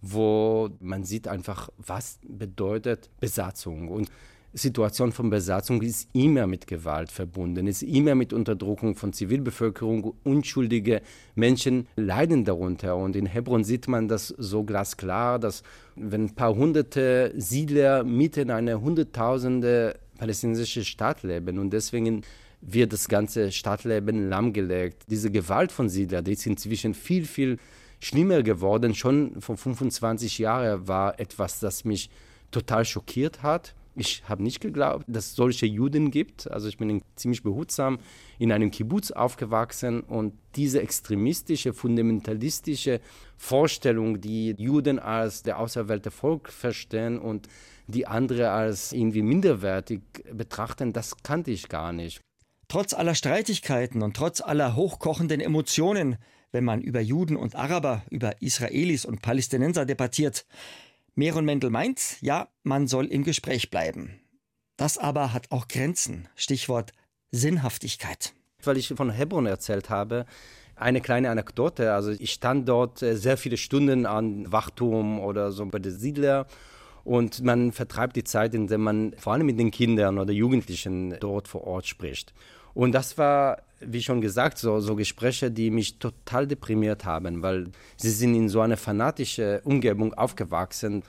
wo 0.01 0.69
man 0.79 1.03
sieht 1.03 1.27
einfach, 1.27 1.69
was 1.77 2.19
bedeutet 2.23 3.11
Besatzung. 3.19 3.89
Und 3.89 4.09
Situation 4.53 5.11
von 5.11 5.29
Besatzung 5.29 5.81
ist 5.81 6.09
immer 6.13 6.47
mit 6.47 6.65
Gewalt 6.65 7.11
verbunden, 7.11 7.67
ist 7.67 7.83
immer 7.83 8.15
mit 8.15 8.33
Unterdrückung 8.33 8.95
von 8.95 9.13
Zivilbevölkerung. 9.13 10.15
Unschuldige 10.23 11.01
Menschen 11.35 11.87
leiden 11.95 12.45
darunter. 12.45 12.95
Und 12.95 13.15
in 13.15 13.27
Hebron 13.27 13.63
sieht 13.63 13.87
man 13.87 14.07
das 14.07 14.27
so 14.27 14.63
glasklar, 14.63 15.37
dass 15.39 15.63
wenn 15.95 16.25
ein 16.25 16.35
paar 16.35 16.55
hunderte 16.55 17.33
Siedler 17.37 18.03
mitten 18.03 18.41
in 18.41 18.51
einer 18.51 18.81
hunderttausende 18.81 19.99
palästinensische 20.17 20.83
Stadt 20.83 21.23
leben 21.23 21.59
und 21.59 21.71
deswegen 21.71 22.23
wird 22.61 22.91
das 22.91 23.07
ganze 23.07 23.51
Stadtleben 23.51 24.29
lahmgelegt. 24.29 25.03
Diese 25.09 25.31
Gewalt 25.31 25.71
von 25.71 25.89
Siedlern, 25.89 26.25
die 26.25 26.33
ist 26.33 26.45
inzwischen 26.45 26.93
viel, 26.93 27.25
viel 27.25 27.57
schlimmer 27.99 28.43
geworden. 28.43 28.95
Schon 28.95 29.39
vor 29.41 29.57
25 29.57 30.39
Jahren 30.39 30.87
war 30.87 31.19
etwas, 31.19 31.59
das 31.59 31.85
mich 31.85 32.09
total 32.51 32.85
schockiert 32.85 33.43
hat. 33.43 33.75
Ich 33.99 34.23
habe 34.29 34.43
nicht 34.43 34.61
geglaubt, 34.61 35.03
dass 35.09 35.25
es 35.25 35.35
solche 35.35 35.65
Juden 35.65 36.09
gibt. 36.09 36.49
Also 36.49 36.69
ich 36.69 36.77
bin 36.77 37.01
ziemlich 37.17 37.43
behutsam 37.43 37.99
in 38.37 38.53
einem 38.53 38.71
Kibbutz 38.71 39.11
aufgewachsen 39.11 39.99
und 39.99 40.33
diese 40.55 40.81
extremistische, 40.81 41.73
fundamentalistische 41.73 43.01
Vorstellung, 43.35 44.21
die 44.21 44.55
Juden 44.57 44.99
als 44.99 45.43
der 45.43 45.59
auserwählte 45.59 46.11
Volk 46.11 46.49
verstehen 46.49 47.19
und 47.19 47.49
die 47.87 48.07
andere 48.07 48.51
als 48.51 48.93
irgendwie 48.93 49.21
minderwertig 49.21 50.01
betrachten, 50.31 50.93
das 50.93 51.17
kannte 51.21 51.51
ich 51.51 51.67
gar 51.67 51.91
nicht. 51.91 52.21
Trotz 52.69 52.93
aller 52.93 53.15
Streitigkeiten 53.15 54.01
und 54.01 54.15
trotz 54.15 54.39
aller 54.39 54.77
hochkochenden 54.77 55.41
Emotionen, 55.41 56.15
wenn 56.53 56.63
man 56.63 56.81
über 56.81 57.01
Juden 57.01 57.35
und 57.35 57.55
Araber, 57.55 58.03
über 58.11 58.41
Israelis 58.41 59.03
und 59.03 59.21
Palästinenser 59.21 59.85
debattiert, 59.85 60.45
Meron 61.19 61.43
Mendel 61.43 61.69
meint, 61.69 62.15
ja, 62.21 62.47
man 62.63 62.87
soll 62.87 63.07
im 63.07 63.25
Gespräch 63.25 63.69
bleiben. 63.69 64.21
Das 64.77 64.97
aber 64.97 65.33
hat 65.33 65.51
auch 65.51 65.67
Grenzen. 65.67 66.29
Stichwort 66.37 66.93
Sinnhaftigkeit. 67.29 68.31
Weil 68.63 68.77
ich 68.77 68.87
von 68.87 69.09
Hebron 69.09 69.45
erzählt 69.45 69.89
habe, 69.89 70.25
eine 70.77 71.01
kleine 71.01 71.29
Anekdote. 71.29 71.91
Also 71.91 72.11
ich 72.11 72.31
stand 72.31 72.69
dort 72.69 73.01
äh, 73.01 73.17
sehr 73.17 73.35
viele 73.35 73.57
Stunden 73.57 74.05
an 74.05 74.49
Wachturm 74.49 75.19
oder 75.19 75.51
so 75.51 75.65
bei 75.65 75.79
den 75.79 75.91
Siedler 75.91 76.47
und 77.03 77.43
man 77.43 77.73
vertreibt 77.73 78.15
die 78.15 78.23
Zeit, 78.23 78.53
indem 78.53 78.83
man 78.83 79.13
vor 79.17 79.33
allem 79.33 79.45
mit 79.45 79.59
den 79.59 79.71
Kindern 79.71 80.19
oder 80.19 80.31
Jugendlichen 80.31 81.17
dort 81.19 81.49
vor 81.49 81.67
Ort 81.67 81.85
spricht. 81.85 82.33
Und 82.73 82.93
das 82.93 83.17
war, 83.17 83.61
wie 83.79 84.01
schon 84.01 84.21
gesagt, 84.21 84.57
so, 84.57 84.79
so 84.79 84.95
Gespräche, 84.95 85.51
die 85.51 85.71
mich 85.71 85.99
total 85.99 86.47
deprimiert 86.47 87.05
haben, 87.05 87.41
weil 87.41 87.67
sie 87.97 88.11
sind 88.11 88.35
in 88.35 88.49
so 88.49 88.61
einer 88.61 88.77
fanatischen 88.77 89.59
Umgebung 89.63 90.13
aufgewachsen. 90.13 91.03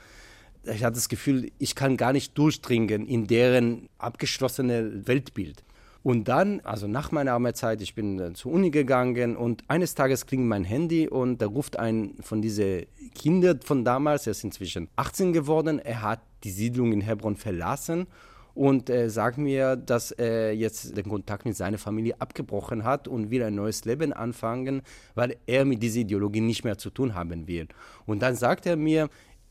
Ich 0.64 0.84
hatte 0.84 0.94
das 0.94 1.08
Gefühl, 1.08 1.50
ich 1.58 1.74
kann 1.74 1.96
gar 1.96 2.12
nicht 2.12 2.36
durchdringen 2.36 3.06
in 3.06 3.26
deren 3.26 3.88
abgeschlossene 3.98 5.06
Weltbild. 5.06 5.64
Und 6.02 6.28
dann, 6.28 6.60
also 6.60 6.86
nach 6.86 7.12
meiner 7.12 7.32
Arbeitszeit, 7.32 7.82
ich 7.82 7.94
bin 7.94 8.18
äh, 8.18 8.32
zur 8.32 8.52
Uni 8.52 8.70
gegangen 8.70 9.36
und 9.36 9.64
eines 9.68 9.94
Tages 9.94 10.24
klingt 10.24 10.46
mein 10.46 10.64
Handy 10.64 11.06
und 11.06 11.42
da 11.42 11.46
ruft 11.46 11.78
ein 11.78 12.14
von 12.22 12.40
diesen 12.40 12.86
Kindern 13.14 13.60
von 13.60 13.84
damals, 13.84 14.26
er 14.26 14.30
ist 14.30 14.42
inzwischen 14.42 14.88
18 14.96 15.34
geworden, 15.34 15.78
er 15.78 16.00
hat 16.00 16.22
die 16.42 16.50
Siedlung 16.50 16.92
in 16.92 17.02
Hebron 17.02 17.36
verlassen 17.36 18.06
und 18.54 18.90
äh, 18.90 19.08
sagt 19.08 19.38
mir, 19.38 19.76
dass 19.76 20.10
er 20.10 20.54
jetzt 20.54 20.96
den 20.96 21.08
Kontakt 21.08 21.44
mit 21.44 21.56
seiner 21.56 21.78
Familie 21.78 22.20
abgebrochen 22.20 22.84
hat 22.84 23.08
und 23.08 23.30
will 23.30 23.42
ein 23.42 23.54
neues 23.54 23.84
Leben 23.84 24.12
anfangen, 24.12 24.82
weil 25.14 25.36
er 25.46 25.64
mit 25.64 25.82
dieser 25.82 26.00
Ideologie 26.00 26.40
nicht 26.40 26.64
mehr 26.64 26.78
zu 26.78 26.90
tun 26.90 27.14
haben 27.14 27.46
will. 27.46 27.68
Und 28.06 28.20
dann 28.20 28.34
sagt 28.34 28.66
er 28.66 28.76
mir, 28.76 29.08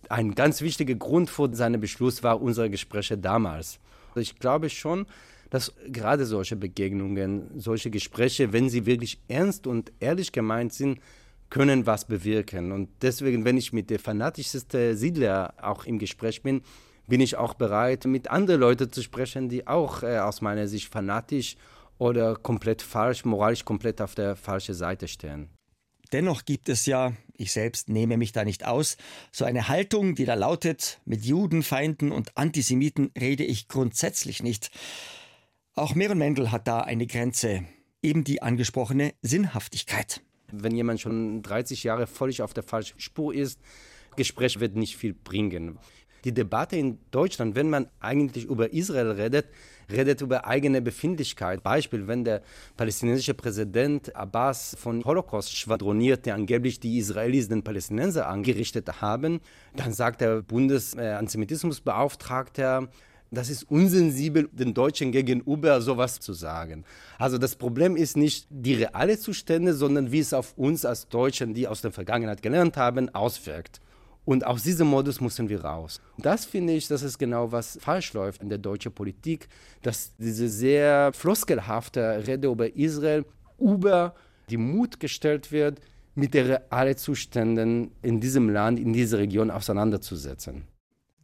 ein 0.07 0.33
ganz 0.33 0.61
wichtiger 0.61 0.95
Grund 0.95 1.29
für 1.29 1.53
seinen 1.53 1.81
Beschluss 1.81 2.23
war 2.23 2.41
unsere 2.41 2.69
Gespräche 2.69 3.17
damals. 3.17 3.79
Ich 4.15 4.39
glaube 4.39 4.69
schon, 4.69 5.05
dass 5.49 5.73
gerade 5.87 6.25
solche 6.25 6.55
Begegnungen, 6.55 7.49
solche 7.59 7.89
Gespräche, 7.89 8.53
wenn 8.53 8.69
sie 8.69 8.85
wirklich 8.85 9.19
ernst 9.27 9.67
und 9.67 9.91
ehrlich 9.99 10.31
gemeint 10.31 10.73
sind, 10.73 10.99
können 11.49 11.85
was 11.87 12.05
bewirken. 12.05 12.71
Und 12.71 12.89
deswegen, 13.01 13.43
wenn 13.43 13.57
ich 13.57 13.73
mit 13.73 13.89
der 13.89 13.99
fanatischsten 13.99 14.95
Siedler 14.95 15.53
auch 15.61 15.85
im 15.85 15.97
Gespräch 15.97 16.43
bin, 16.43 16.61
bin 17.09 17.21
ich 17.21 17.35
auch 17.35 17.55
bereit, 17.55 18.05
mit 18.05 18.29
anderen 18.29 18.61
Leuten 18.61 18.91
zu 18.91 19.01
sprechen, 19.01 19.49
die 19.49 19.67
auch 19.67 20.03
äh, 20.03 20.19
aus 20.19 20.41
meiner 20.41 20.67
Sicht 20.67 20.91
fanatisch 20.91 21.57
oder 21.97 22.35
komplett 22.35 22.81
falsch, 22.81 23.25
moralisch 23.25 23.65
komplett 23.65 24.01
auf 24.01 24.15
der 24.15 24.35
falschen 24.35 24.75
Seite 24.75 25.07
stehen. 25.07 25.49
Dennoch 26.11 26.45
gibt 26.45 26.69
es 26.69 26.85
ja, 26.85 27.13
ich 27.35 27.51
selbst 27.51 27.89
nehme 27.89 28.17
mich 28.17 28.31
da 28.31 28.43
nicht 28.43 28.65
aus, 28.65 28.97
so 29.31 29.45
eine 29.45 29.67
Haltung, 29.67 30.15
die 30.15 30.25
da 30.25 30.33
lautet, 30.33 31.01
mit 31.05 31.23
Judenfeinden 31.23 32.11
und 32.11 32.35
Antisemiten 32.37 33.11
rede 33.19 33.43
ich 33.43 33.67
grundsätzlich 33.67 34.41
nicht. 34.41 34.71
Auch 35.75 35.93
Meron 35.93 36.17
Mendel 36.17 36.51
hat 36.51 36.67
da 36.67 36.81
eine 36.81 37.05
Grenze, 37.05 37.63
eben 38.01 38.23
die 38.23 38.41
angesprochene 38.41 39.13
Sinnhaftigkeit. 39.21 40.21
Wenn 40.51 40.75
jemand 40.75 40.99
schon 40.99 41.43
30 41.43 41.83
Jahre 41.83 42.07
völlig 42.07 42.41
auf 42.41 42.53
der 42.53 42.63
falschen 42.63 42.99
Spur 42.99 43.35
ist, 43.35 43.59
Gespräch 44.15 44.59
wird 44.59 44.75
nicht 44.75 44.97
viel 44.97 45.13
bringen. 45.13 45.77
Die 46.23 46.33
Debatte 46.33 46.75
in 46.75 46.97
Deutschland, 47.11 47.55
wenn 47.55 47.69
man 47.69 47.87
eigentlich 47.99 48.45
über 48.45 48.73
Israel 48.73 49.11
redet, 49.11 49.45
redet 49.91 50.21
über 50.21 50.45
eigene 50.45 50.81
Befindlichkeit. 50.81 51.63
Beispiel, 51.63 52.07
wenn 52.07 52.23
der 52.23 52.41
palästinensische 52.77 53.33
Präsident 53.33 54.15
Abbas 54.15 54.75
von 54.79 55.03
Holocaust 55.05 55.55
schwadroniert, 55.55 56.25
der 56.25 56.35
angeblich 56.35 56.79
die 56.79 56.97
Israelis 56.97 57.47
den 57.47 57.63
Palästinenser 57.63 58.27
angerichtet 58.27 59.01
haben, 59.01 59.39
dann 59.75 59.93
sagt 59.93 60.21
der 60.21 60.41
Bundesantisemitismusbeauftragte, 60.41 62.89
das 63.31 63.49
ist 63.49 63.69
unsensibel, 63.69 64.49
den 64.51 64.73
Deutschen 64.73 65.11
gegenüber 65.11 65.81
sowas 65.81 66.19
zu 66.19 66.33
sagen. 66.33 66.83
Also 67.19 67.37
das 67.37 67.55
Problem 67.55 67.95
ist 67.95 68.17
nicht 68.17 68.47
die 68.49 68.73
reale 68.73 69.19
Zustände, 69.19 69.75
sondern 69.75 70.11
wie 70.11 70.17
es 70.19 70.33
auf 70.33 70.57
uns 70.57 70.83
als 70.83 71.09
Deutschen, 71.09 71.53
die 71.53 71.67
aus 71.67 71.81
der 71.81 71.91
Vergangenheit 71.91 72.41
gelernt 72.41 72.75
haben, 72.75 73.13
auswirkt. 73.13 73.81
Und 74.29 74.45
aus 74.45 74.61
diesem 74.61 74.85
Modus 74.85 75.21
müssen 75.21 75.49
wir 75.49 75.65
raus. 75.65 75.99
Das 76.19 76.45
finde 76.45 76.73
ich, 76.73 76.87
das 76.87 77.01
ist 77.01 77.17
genau 77.17 77.51
was 77.51 77.79
falsch 77.81 78.13
läuft 78.13 78.43
in 78.43 78.49
der 78.49 78.59
deutschen 78.59 78.91
Politik, 78.91 79.47
dass 79.81 80.15
diese 80.17 80.49
sehr 80.49 81.11
floskelhafte 81.13 82.27
Rede 82.27 82.47
über 82.47 82.75
Israel 82.75 83.25
über 83.57 84.13
die 84.51 84.57
Mut 84.57 84.99
gestellt 84.99 85.51
wird, 85.51 85.79
mit 86.13 86.35
den 86.35 86.45
realen 86.45 86.95
Zuständen 86.95 87.89
in 88.03 88.19
diesem 88.19 88.51
Land, 88.51 88.79
in 88.79 88.93
dieser 88.93 89.17
Region 89.17 89.49
auseinanderzusetzen. 89.49 90.67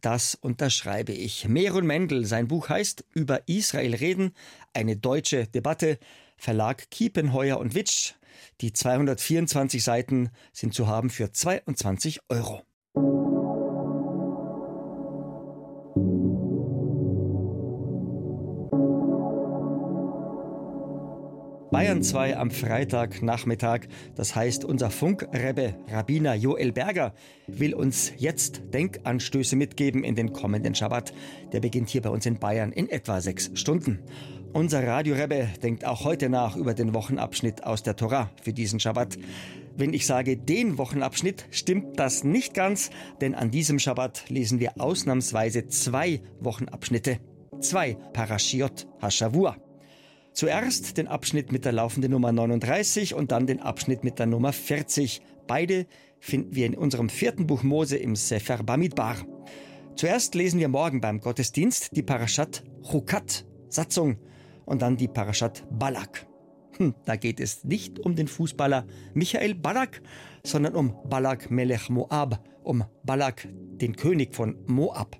Das 0.00 0.34
unterschreibe 0.34 1.12
ich. 1.12 1.48
Meron 1.48 1.86
Mendel, 1.86 2.24
sein 2.24 2.48
Buch 2.48 2.70
heißt 2.70 3.04
Über 3.14 3.46
Israel 3.46 3.94
reden, 3.94 4.32
eine 4.74 4.96
deutsche 4.96 5.46
Debatte, 5.46 6.00
Verlag 6.36 6.90
Kiepenheuer 6.90 7.58
und 7.58 7.76
Witsch. 7.76 8.14
Die 8.60 8.72
224 8.72 9.84
Seiten 9.84 10.30
sind 10.52 10.74
zu 10.74 10.88
haben 10.88 11.08
für 11.08 11.30
22 11.30 12.18
Euro. 12.28 12.65
Bayern 21.96 22.04
2 22.04 22.36
am 22.36 22.50
Freitagnachmittag. 22.50 23.86
Das 24.16 24.36
heißt, 24.36 24.66
unser 24.66 24.90
Funkrebbe 24.90 25.76
Rabbiner 25.88 26.34
Joel 26.34 26.72
Berger 26.72 27.14
will 27.46 27.72
uns 27.72 28.12
jetzt 28.18 28.60
Denkanstöße 28.74 29.56
mitgeben 29.56 30.04
in 30.04 30.14
den 30.14 30.34
kommenden 30.34 30.74
Schabbat. 30.74 31.14
Der 31.52 31.60
beginnt 31.60 31.88
hier 31.88 32.02
bei 32.02 32.10
uns 32.10 32.26
in 32.26 32.38
Bayern 32.38 32.70
in 32.70 32.90
etwa 32.90 33.22
sechs 33.22 33.50
Stunden. 33.54 34.00
Unser 34.52 34.86
Radiorebbe 34.86 35.48
denkt 35.62 35.86
auch 35.86 36.04
heute 36.04 36.28
nach 36.28 36.54
über 36.54 36.74
den 36.74 36.92
Wochenabschnitt 36.92 37.64
aus 37.64 37.82
der 37.82 37.96
Torah 37.96 38.30
für 38.42 38.52
diesen 38.52 38.78
Schabbat. 38.78 39.16
Wenn 39.74 39.94
ich 39.94 40.04
sage 40.04 40.36
den 40.36 40.76
Wochenabschnitt, 40.76 41.46
stimmt 41.50 41.98
das 41.98 42.24
nicht 42.24 42.52
ganz, 42.52 42.90
denn 43.22 43.34
an 43.34 43.50
diesem 43.50 43.78
Schabbat 43.78 44.28
lesen 44.28 44.60
wir 44.60 44.78
ausnahmsweise 44.78 45.68
zwei 45.68 46.20
Wochenabschnitte. 46.40 47.20
Zwei 47.60 47.94
Parashiot 48.12 48.86
Hashavua. 49.00 49.56
Zuerst 50.36 50.98
den 50.98 51.08
Abschnitt 51.08 51.50
mit 51.50 51.64
der 51.64 51.72
laufenden 51.72 52.12
Nummer 52.12 52.30
39 52.30 53.14
und 53.14 53.32
dann 53.32 53.46
den 53.46 53.58
Abschnitt 53.58 54.04
mit 54.04 54.18
der 54.18 54.26
Nummer 54.26 54.52
40. 54.52 55.22
Beide 55.46 55.86
finden 56.20 56.54
wir 56.54 56.66
in 56.66 56.76
unserem 56.76 57.08
vierten 57.08 57.46
Buch 57.46 57.62
Mose 57.62 57.96
im 57.96 58.16
Sefer 58.16 58.62
Bamidbar. 58.62 59.16
Zuerst 59.94 60.34
lesen 60.34 60.60
wir 60.60 60.68
morgen 60.68 61.00
beim 61.00 61.20
Gottesdienst 61.20 61.96
die 61.96 62.02
Parashat 62.02 62.64
Chukat, 62.82 63.46
Satzung, 63.70 64.18
und 64.66 64.82
dann 64.82 64.98
die 64.98 65.08
Parashat 65.08 65.64
Balak. 65.70 66.26
Hm, 66.76 66.94
da 67.06 67.16
geht 67.16 67.40
es 67.40 67.64
nicht 67.64 67.98
um 67.98 68.14
den 68.14 68.28
Fußballer 68.28 68.86
Michael 69.14 69.54
Balak, 69.54 70.02
sondern 70.44 70.74
um 70.74 70.94
Balak 71.08 71.50
Melech 71.50 71.88
Moab, 71.88 72.46
um 72.62 72.84
Balak, 73.04 73.48
den 73.50 73.96
König 73.96 74.34
von 74.34 74.58
Moab. 74.66 75.16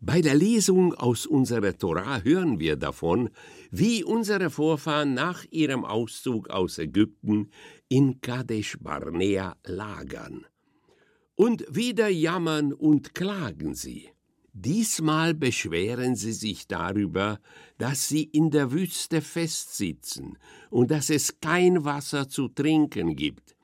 Bei 0.00 0.20
der 0.20 0.36
Lesung 0.36 0.94
aus 0.94 1.26
unserer 1.26 1.76
Torah 1.76 2.22
hören 2.22 2.60
wir 2.60 2.76
davon, 2.76 3.30
wie 3.72 4.04
unsere 4.04 4.48
Vorfahren 4.48 5.14
nach 5.14 5.44
ihrem 5.50 5.84
Auszug 5.84 6.50
aus 6.50 6.78
Ägypten 6.78 7.50
in 7.88 8.20
Kadesh 8.20 8.78
Barnea 8.80 9.56
lagern. 9.64 10.46
Und 11.34 11.64
wieder 11.68 12.08
jammern 12.08 12.72
und 12.72 13.12
klagen 13.14 13.74
sie. 13.74 14.08
Diesmal 14.52 15.34
beschweren 15.34 16.14
sie 16.14 16.32
sich 16.32 16.68
darüber, 16.68 17.40
dass 17.76 18.08
sie 18.08 18.22
in 18.22 18.50
der 18.50 18.70
Wüste 18.70 19.20
festsitzen 19.20 20.38
und 20.70 20.92
dass 20.92 21.10
es 21.10 21.40
kein 21.40 21.84
Wasser 21.84 22.28
zu 22.28 22.48
trinken 22.48 23.16
gibt. 23.16 23.56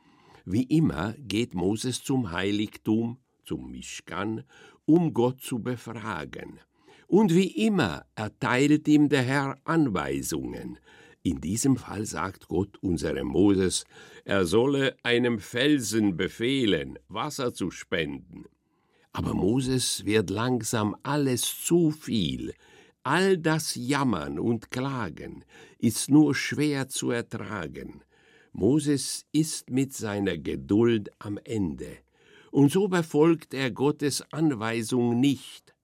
Wie 0.45 0.65
immer 0.65 1.15
geht 1.19 1.55
Moses 1.55 2.03
zum 2.03 2.33
Heiligtum, 2.33 3.19
zum 3.45 3.71
Mischkan, 3.71 4.45
um 4.87 5.13
Gott 5.15 5.41
zu 5.41 5.61
befragen. 5.61 6.61
Und 7.07 7.35
wie 7.35 7.67
immer 7.67 8.07
erteilt 8.15 8.89
ihm 8.89 9.09
der 9.09 9.23
Herr 9.23 9.59
Anweisungen. 9.65 10.79
In 11.23 11.41
diesem 11.41 11.77
Fall 11.77 12.05
sagt 12.05 12.49
Gott 12.49 12.77
unserem 12.83 13.29
Moses, 13.29 13.85
er 14.25 14.45
solle 14.45 14.97
einem 15.03 15.39
Felsen 15.39 16.17
befehlen, 16.17 16.99
Wasser 17.09 17.55
zu 17.55 17.71
spenden. 17.71 18.45
Aber 19.13 19.33
Moses 19.33 20.05
wird 20.05 20.29
langsam 20.29 20.97
alles 21.03 21.65
zu 21.65 21.93
viel. 21.93 22.53
All 23.05 23.39
das 23.39 23.75
Jammern 23.75 24.39
und 24.39 24.71
Klagen 24.71 25.45
ist 25.79 26.11
nur 26.11 26.35
schwer 26.35 26.89
zu 26.89 27.11
ertragen. 27.11 28.03
Moses 28.53 29.25
ist 29.31 29.71
mit 29.71 29.95
seiner 29.95 30.37
Geduld 30.37 31.11
am 31.21 31.39
Ende 31.45 32.04
und 32.55 32.71
so 32.71 32.87
befolgt 32.87 33.53
er 33.53 33.73
Gottes 33.73 34.23
Anweisung 34.31 35.19
nicht. 35.19 35.75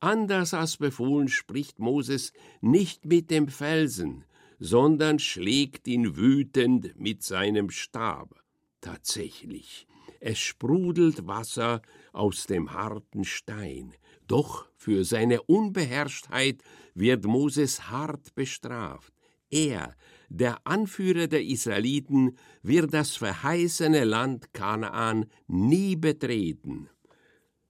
Anders 0.00 0.54
als 0.54 0.78
befohlen 0.78 1.28
spricht 1.28 1.78
Moses 1.78 2.32
nicht 2.62 3.04
mit 3.04 3.30
dem 3.30 3.48
Felsen, 3.48 4.24
sondern 4.58 5.18
schlägt 5.18 5.86
ihn 5.86 6.16
wütend 6.16 6.98
mit 6.98 7.22
seinem 7.22 7.68
Stab. 7.68 8.42
Tatsächlich, 8.80 9.86
es 10.18 10.38
sprudelt 10.38 11.26
Wasser 11.26 11.82
aus 12.14 12.46
dem 12.46 12.72
harten 12.72 13.24
Stein. 13.24 13.92
Doch 14.26 14.70
für 14.74 15.04
seine 15.04 15.42
Unbeherrschtheit 15.42 16.62
wird 16.94 17.26
Moses 17.26 17.90
hart 17.90 18.34
bestraft. 18.34 19.12
Er, 19.50 19.94
der 20.28 20.66
Anführer 20.66 21.26
der 21.26 21.44
Israeliten, 21.44 22.36
wird 22.62 22.92
das 22.92 23.16
verheißene 23.16 24.04
Land 24.04 24.52
Kanaan 24.52 25.26
nie 25.46 25.96
betreten. 25.96 26.88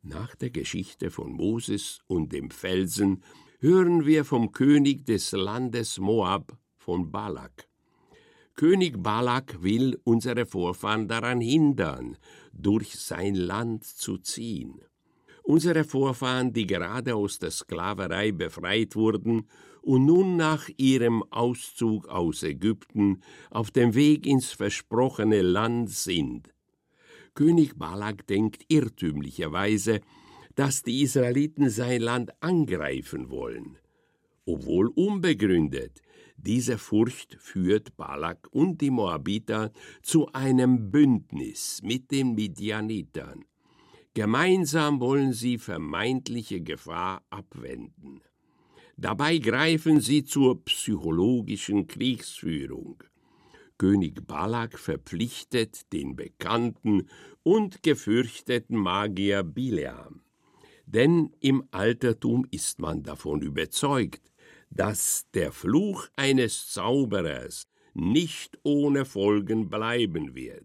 Nach 0.02 0.34
der 0.36 0.50
Geschichte 0.50 1.10
von 1.10 1.32
Moses 1.32 2.00
und 2.06 2.32
dem 2.32 2.50
Felsen 2.50 3.22
hören 3.58 4.06
wir 4.06 4.24
vom 4.24 4.52
König 4.52 5.04
des 5.04 5.32
Landes 5.32 5.98
Moab, 5.98 6.56
von 6.76 7.10
Balak. 7.10 7.66
König 8.54 9.02
Balak 9.02 9.62
will 9.62 9.98
unsere 10.04 10.46
Vorfahren 10.46 11.08
daran 11.08 11.40
hindern, 11.40 12.16
durch 12.52 12.94
sein 12.94 13.34
Land 13.34 13.84
zu 13.84 14.18
ziehen. 14.18 14.80
Unsere 15.42 15.84
Vorfahren, 15.84 16.52
die 16.52 16.66
gerade 16.66 17.14
aus 17.14 17.38
der 17.38 17.50
Sklaverei 17.50 18.32
befreit 18.32 18.96
wurden 18.96 19.46
und 19.86 20.04
nun 20.04 20.36
nach 20.36 20.68
ihrem 20.78 21.22
Auszug 21.30 22.08
aus 22.08 22.42
Ägypten 22.42 23.22
auf 23.50 23.70
dem 23.70 23.94
Weg 23.94 24.26
ins 24.26 24.50
versprochene 24.50 25.42
Land 25.42 25.90
sind. 25.90 26.52
König 27.34 27.78
Balak 27.78 28.26
denkt 28.26 28.64
irrtümlicherweise, 28.66 30.00
dass 30.56 30.82
die 30.82 31.02
Israeliten 31.02 31.70
sein 31.70 32.00
Land 32.00 32.32
angreifen 32.40 33.30
wollen. 33.30 33.78
Obwohl 34.44 34.88
unbegründet, 34.88 36.02
diese 36.36 36.78
Furcht 36.78 37.36
führt 37.38 37.96
Balak 37.96 38.48
und 38.50 38.80
die 38.80 38.90
Moabiter 38.90 39.70
zu 40.02 40.32
einem 40.32 40.90
Bündnis 40.90 41.80
mit 41.84 42.10
den 42.10 42.34
Midianitern. 42.34 43.44
Gemeinsam 44.14 44.98
wollen 44.98 45.32
sie 45.32 45.58
vermeintliche 45.58 46.60
Gefahr 46.60 47.22
abwenden. 47.30 48.22
Dabei 48.96 49.38
greifen 49.38 50.00
sie 50.00 50.24
zur 50.24 50.64
psychologischen 50.64 51.86
Kriegsführung. 51.86 53.02
König 53.76 54.26
Balak 54.26 54.78
verpflichtet 54.78 55.92
den 55.92 56.16
bekannten 56.16 57.08
und 57.42 57.82
gefürchteten 57.82 58.78
Magier 58.78 59.42
Bileam. 59.42 60.22
Denn 60.86 61.34
im 61.40 61.64
Altertum 61.72 62.46
ist 62.50 62.78
man 62.78 63.02
davon 63.02 63.42
überzeugt, 63.42 64.32
dass 64.70 65.26
der 65.34 65.52
Fluch 65.52 66.08
eines 66.16 66.68
Zauberers 66.68 67.68
nicht 67.92 68.58
ohne 68.62 69.04
Folgen 69.04 69.68
bleiben 69.68 70.34
wird. 70.34 70.64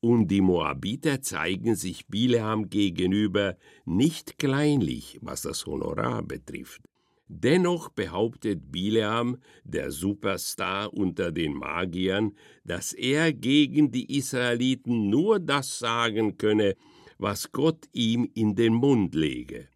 Und 0.00 0.28
die 0.28 0.42
Moabiter 0.42 1.22
zeigen 1.22 1.74
sich 1.74 2.06
Bileam 2.06 2.70
gegenüber 2.70 3.56
nicht 3.84 4.38
kleinlich, 4.38 5.18
was 5.22 5.42
das 5.42 5.66
Honorar 5.66 6.22
betrifft. 6.22 6.82
Dennoch 7.28 7.90
behauptet 7.90 8.72
Bileam, 8.72 9.36
der 9.64 9.90
Superstar 9.90 10.94
unter 10.94 11.30
den 11.30 11.52
Magiern, 11.52 12.32
dass 12.64 12.94
er 12.94 13.34
gegen 13.34 13.90
die 13.90 14.16
Israeliten 14.16 15.10
nur 15.10 15.38
das 15.38 15.78
sagen 15.78 16.38
könne, 16.38 16.74
was 17.18 17.52
Gott 17.52 17.86
ihm 17.92 18.30
in 18.34 18.54
den 18.54 18.72
Mund 18.72 19.14
lege. 19.14 19.68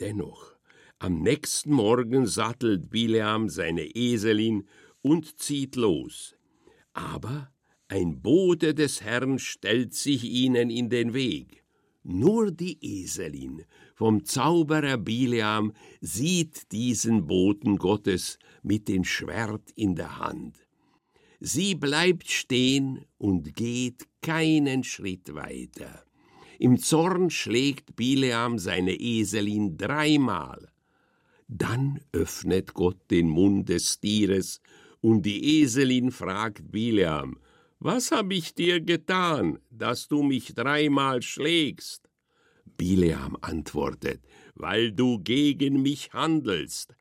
Dennoch 0.00 0.52
am 0.98 1.22
nächsten 1.22 1.72
Morgen 1.72 2.26
sattelt 2.26 2.90
Bileam 2.90 3.48
seine 3.48 3.84
Eselin 3.96 4.68
und 5.00 5.40
zieht 5.40 5.76
los. 5.76 6.36
Aber 6.92 7.50
ein 7.88 8.20
Bote 8.20 8.74
des 8.74 9.02
Herrn 9.02 9.38
stellt 9.38 9.94
sich 9.94 10.24
ihnen 10.24 10.70
in 10.70 10.90
den 10.90 11.14
Weg. 11.14 11.64
Nur 12.04 12.50
die 12.50 12.78
Eselin 12.80 13.64
vom 14.02 14.24
Zauberer 14.24 14.96
Bileam 14.96 15.72
sieht 16.00 16.72
diesen 16.72 17.28
Boten 17.28 17.76
Gottes 17.76 18.36
mit 18.64 18.88
dem 18.88 19.04
Schwert 19.04 19.70
in 19.76 19.94
der 19.94 20.18
Hand. 20.18 20.56
Sie 21.38 21.76
bleibt 21.76 22.28
stehen 22.28 23.04
und 23.18 23.54
geht 23.54 24.08
keinen 24.20 24.82
Schritt 24.82 25.32
weiter. 25.36 26.02
Im 26.58 26.78
Zorn 26.78 27.30
schlägt 27.30 27.94
Bileam 27.94 28.58
seine 28.58 28.94
Eselin 28.94 29.76
dreimal. 29.76 30.72
Dann 31.46 32.00
öffnet 32.10 32.74
Gott 32.74 33.08
den 33.08 33.28
Mund 33.28 33.68
des 33.68 34.00
Tieres, 34.00 34.60
und 35.00 35.24
die 35.26 35.60
Eselin 35.60 36.10
fragt 36.10 36.72
Bileam, 36.72 37.38
Was 37.78 38.10
hab 38.10 38.32
ich 38.32 38.52
dir 38.52 38.80
getan, 38.80 39.60
dass 39.70 40.08
du 40.08 40.24
mich 40.24 40.54
dreimal 40.56 41.22
schlägst? 41.22 42.11
Bileam 42.64 43.36
antwortet, 43.40 44.20
Weil 44.54 44.92
du 44.92 45.18
gegen 45.18 45.82
mich 45.82 46.12
handelst. 46.12 46.94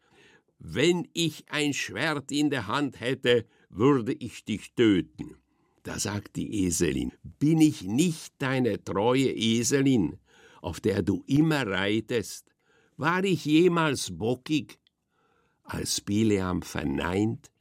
Wenn 0.59 1.07
ich 1.13 1.45
ein 1.49 1.73
Schwert 1.73 2.31
in 2.31 2.49
der 2.49 2.67
Hand 2.67 2.99
hätte, 2.99 3.45
würde 3.69 4.13
ich 4.13 4.45
dich 4.45 4.73
töten. 4.73 5.37
Da 5.83 5.97
sagt 5.97 6.35
die 6.35 6.65
Eselin, 6.65 7.11
Bin 7.23 7.59
ich 7.59 7.83
nicht 7.83 8.33
deine 8.37 8.83
treue 8.83 9.31
Eselin, 9.31 10.19
auf 10.61 10.79
der 10.79 11.01
du 11.01 11.23
immer 11.25 11.65
reitest? 11.65 12.51
War 12.97 13.23
ich 13.23 13.45
jemals 13.45 14.15
bockig? 14.15 14.77
Als 15.63 16.01
Bileam 16.01 16.61
verneint, 16.61 17.51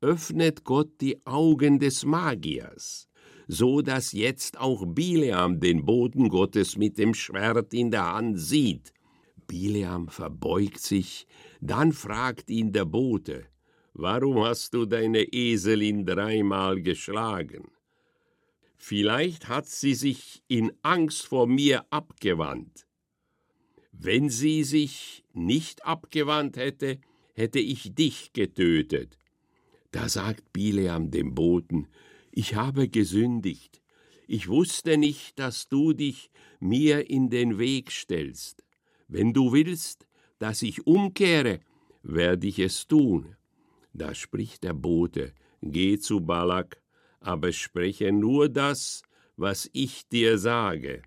öffnet 0.00 0.64
Gott 0.64 1.00
die 1.00 1.24
Augen 1.26 1.78
des 1.78 2.04
Magiers, 2.04 3.07
so 3.48 3.80
dass 3.80 4.12
jetzt 4.12 4.60
auch 4.60 4.84
Bileam 4.86 5.58
den 5.58 5.84
Boden 5.84 6.28
Gottes 6.28 6.76
mit 6.76 6.98
dem 6.98 7.14
Schwert 7.14 7.72
in 7.72 7.90
der 7.90 8.12
Hand 8.12 8.38
sieht. 8.38 8.92
Bileam 9.46 10.08
verbeugt 10.08 10.80
sich, 10.80 11.26
dann 11.60 11.92
fragt 11.92 12.50
ihn 12.50 12.72
der 12.72 12.84
Bote, 12.84 13.46
Warum 13.94 14.44
hast 14.44 14.74
du 14.74 14.86
deine 14.86 15.24
Eselin 15.24 16.06
dreimal 16.06 16.80
geschlagen? 16.80 17.72
Vielleicht 18.76 19.48
hat 19.48 19.66
sie 19.66 19.94
sich 19.94 20.40
in 20.46 20.70
Angst 20.82 21.26
vor 21.26 21.48
mir 21.48 21.84
abgewandt. 21.90 22.86
Wenn 23.90 24.30
sie 24.30 24.62
sich 24.62 25.24
nicht 25.32 25.84
abgewandt 25.84 26.56
hätte, 26.58 27.00
hätte 27.34 27.58
ich 27.58 27.92
dich 27.96 28.32
getötet. 28.32 29.18
Da 29.90 30.08
sagt 30.08 30.52
Bileam 30.52 31.10
dem 31.10 31.34
Boten, 31.34 31.88
ich 32.38 32.54
habe 32.54 32.88
gesündigt, 32.88 33.82
ich 34.28 34.46
wusste 34.46 34.96
nicht, 34.96 35.40
dass 35.40 35.68
du 35.68 35.92
dich 35.92 36.30
mir 36.60 37.10
in 37.10 37.30
den 37.30 37.58
Weg 37.58 37.90
stellst. 37.90 38.62
Wenn 39.08 39.32
du 39.32 39.50
willst, 39.52 40.06
dass 40.38 40.62
ich 40.62 40.86
umkehre, 40.86 41.58
werde 42.04 42.46
ich 42.46 42.60
es 42.60 42.86
tun. 42.86 43.34
Da 43.92 44.14
spricht 44.14 44.62
der 44.62 44.72
Bote, 44.72 45.32
geh 45.62 45.98
zu 45.98 46.20
Balak, 46.20 46.80
aber 47.18 47.50
spreche 47.50 48.12
nur 48.12 48.48
das, 48.48 49.02
was 49.36 49.68
ich 49.72 50.06
dir 50.06 50.38
sage. 50.38 51.02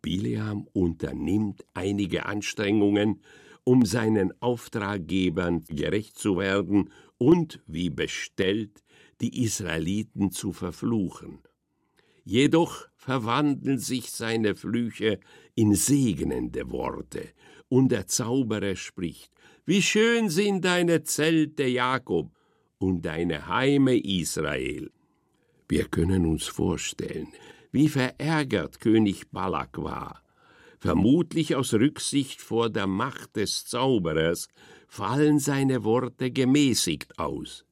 Bileam 0.00 0.68
unternimmt 0.72 1.66
einige 1.74 2.26
Anstrengungen, 2.26 3.20
um 3.64 3.84
seinen 3.84 4.32
Auftraggebern 4.40 5.64
gerecht 5.64 6.16
zu 6.16 6.38
werden 6.38 6.92
und, 7.18 7.58
wie 7.66 7.90
bestellt, 7.90 8.84
die 9.20 9.42
Israeliten 9.44 10.30
zu 10.30 10.52
verfluchen. 10.52 11.40
Jedoch 12.24 12.88
verwandeln 12.96 13.78
sich 13.78 14.10
seine 14.10 14.56
Flüche 14.56 15.20
in 15.54 15.74
segnende 15.74 16.70
Worte, 16.70 17.28
und 17.68 17.90
der 17.90 18.06
Zauberer 18.06 18.76
spricht, 18.76 19.32
Wie 19.64 19.82
schön 19.82 20.28
sind 20.30 20.64
deine 20.64 21.02
Zelte, 21.02 21.64
Jakob, 21.64 22.30
und 22.78 23.02
deine 23.02 23.48
Heime, 23.48 23.96
Israel. 23.96 24.90
Wir 25.68 25.86
können 25.86 26.26
uns 26.26 26.46
vorstellen, 26.46 27.28
wie 27.72 27.88
verärgert 27.88 28.80
König 28.80 29.30
Balak 29.30 29.78
war. 29.78 30.22
Vermutlich 30.78 31.56
aus 31.56 31.74
Rücksicht 31.74 32.40
vor 32.40 32.70
der 32.70 32.86
Macht 32.86 33.36
des 33.36 33.64
Zauberers 33.66 34.48
fallen 34.86 35.40
seine 35.40 35.84
Worte 35.84 36.30
gemäßigt 36.30 37.18
aus. 37.18 37.65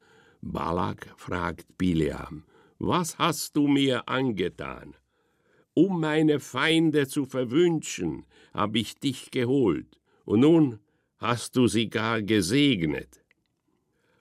Balak 0.47 1.11
fragt 1.17 1.79
Bileam, 1.79 2.45
was 2.79 3.19
hast 3.19 3.57
du 3.57 3.67
mir 3.67 4.07
angetan? 4.11 4.95
Um 5.73 6.01
meine 6.01 6.39
Feinde 6.39 7.09
zu 7.09 7.25
verwünschen, 7.25 8.27
habe 8.53 8.79
ich 8.79 8.95
dich 8.97 9.31
geholt, 9.31 9.99
und 10.27 10.41
nun 10.41 10.81
hast 11.17 11.57
du 11.57 11.67
sie 11.67 11.89
gar 11.89 12.21
gesegnet. 12.21 13.25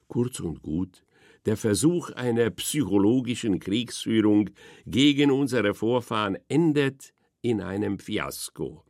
Kurz 0.08 0.40
und 0.40 0.62
gut, 0.62 1.04
der 1.44 1.58
Versuch 1.58 2.10
einer 2.12 2.48
psychologischen 2.50 3.60
Kriegsführung 3.60 4.48
gegen 4.86 5.30
unsere 5.30 5.74
Vorfahren 5.74 6.38
endet 6.48 7.12
in 7.42 7.60
einem 7.60 7.98
Fiasko. 7.98 8.82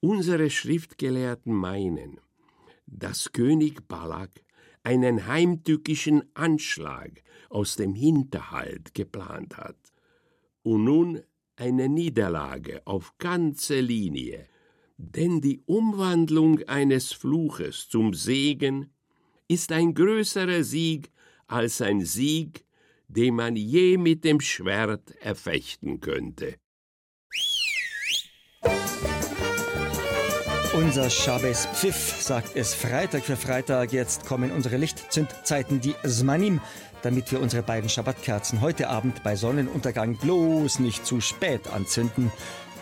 Unsere 0.00 0.48
Schriftgelehrten 0.48 1.52
meinen, 1.52 2.18
dass 2.86 3.30
König 3.30 3.86
Balak 3.86 4.42
einen 4.82 5.26
heimtückischen 5.26 6.22
Anschlag 6.34 7.22
aus 7.48 7.76
dem 7.76 7.94
Hinterhalt 7.94 8.94
geplant 8.94 9.56
hat 9.56 9.76
und 10.62 10.84
nun 10.84 11.22
eine 11.56 11.88
Niederlage 11.88 12.82
auf 12.86 13.14
ganze 13.18 13.80
Linie, 13.80 14.48
denn 14.96 15.40
die 15.40 15.60
Umwandlung 15.66 16.60
eines 16.64 17.12
Fluches 17.12 17.88
zum 17.88 18.14
Segen 18.14 18.90
ist 19.48 19.72
ein 19.72 19.94
größerer 19.94 20.64
Sieg 20.64 21.10
als 21.46 21.80
ein 21.80 22.00
Sieg, 22.00 22.64
den 23.08 23.34
man 23.34 23.56
je 23.56 23.98
mit 23.98 24.24
dem 24.24 24.40
Schwert 24.40 25.10
erfechten 25.20 26.00
könnte. 26.00 26.56
Unser 30.74 31.10
Schabes 31.10 31.66
Pfiff 31.66 32.22
sagt 32.22 32.56
es 32.56 32.72
Freitag 32.72 33.24
für 33.24 33.36
Freitag. 33.36 33.92
Jetzt 33.92 34.24
kommen 34.24 34.50
unsere 34.50 34.78
Lichtzündzeiten, 34.78 35.82
die 35.82 35.94
Zmanim, 36.06 36.62
damit 37.02 37.30
wir 37.30 37.42
unsere 37.42 37.62
beiden 37.62 37.90
Schabbatkerzen 37.90 38.62
heute 38.62 38.88
Abend 38.88 39.22
bei 39.22 39.36
Sonnenuntergang 39.36 40.16
bloß 40.16 40.78
nicht 40.78 41.04
zu 41.04 41.20
spät 41.20 41.68
anzünden. 41.68 42.32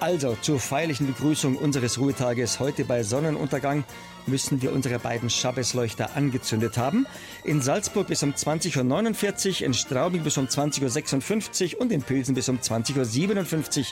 Also 0.00 0.34
zur 0.40 0.58
feierlichen 0.58 1.06
Begrüßung 1.06 1.56
unseres 1.56 1.98
Ruhetages 1.98 2.58
heute 2.58 2.86
bei 2.86 3.02
Sonnenuntergang 3.02 3.84
müssen 4.26 4.62
wir 4.62 4.72
unsere 4.72 4.98
beiden 4.98 5.28
Schabbesleuchter 5.28 6.16
angezündet 6.16 6.78
haben. 6.78 7.06
In 7.44 7.60
Salzburg 7.60 8.06
bis 8.06 8.22
um 8.22 8.32
20.49 8.32 9.60
Uhr, 9.60 9.66
in 9.66 9.74
Straubing 9.74 10.22
bis 10.22 10.38
um 10.38 10.46
20.56 10.46 11.74
Uhr 11.74 11.82
und 11.82 11.92
in 11.92 12.02
Pilsen 12.02 12.34
bis 12.34 12.48
um 12.48 12.58
20.57 12.58 13.78
Uhr. 13.80 13.84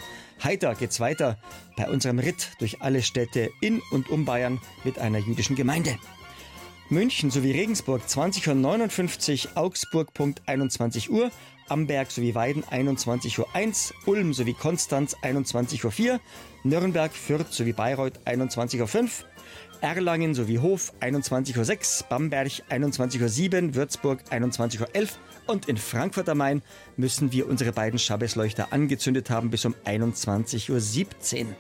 Heiter 0.43 0.75
geht's 0.77 0.99
weiter 0.99 1.37
bei 1.77 1.87
unserem 1.91 2.19
Ritt 2.19 2.53
durch 2.59 2.81
alle 2.81 3.03
Städte 3.03 3.51
in 3.61 3.83
und 3.91 4.09
um 4.09 4.25
Bayern 4.25 4.61
mit 4.85 4.99
einer 4.99 5.19
jüdischen 5.19 5.57
Gemeinde. 5.57 5.99
München 6.89 7.31
sowie 7.31 7.53
Regensburg 7.53 8.01
20.59 8.09 9.45
Uhr, 9.45 9.57
Augsburg 9.59 10.15
Punkt 10.15 10.41
21 10.47 11.11
Uhr, 11.11 11.31
Amberg 11.69 12.11
sowie 12.11 12.35
Weiden 12.35 12.65
21.01 12.65 13.39
Uhr, 13.39 13.97
Ulm 14.07 14.35
sowie 14.35 14.55
Konstanz 14.55 15.17
21.04 15.23 16.13
Uhr, 16.13 16.21
Nürnberg, 16.65 17.13
Fürth 17.13 17.53
sowie 17.53 17.73
Bayreuth 17.73 18.21
21.05 18.27 19.03
Uhr, 19.03 19.09
Erlangen 19.81 20.35
sowie 20.35 20.59
Hof 20.59 20.93
21.06 21.01 22.03
Uhr, 22.03 22.09
Bamberg 22.09 22.49
21.07 22.71 23.69
Uhr, 23.69 23.75
Würzburg 23.75 24.21
21.11 24.31 24.81
Uhr 24.81 25.09
und 25.47 25.69
in 25.69 25.77
Frankfurt 25.77 26.29
am 26.29 26.39
Main 26.39 26.63
müssen 26.97 27.33
wir 27.33 27.49
unsere 27.49 27.73
beiden 27.73 27.99
Schabbesleuchter 27.99 28.73
angezündet 28.73 29.31
haben 29.31 29.51
bis 29.51 29.65
um 29.65 29.75
21.17 29.85 31.45
Uhr. 31.45 31.57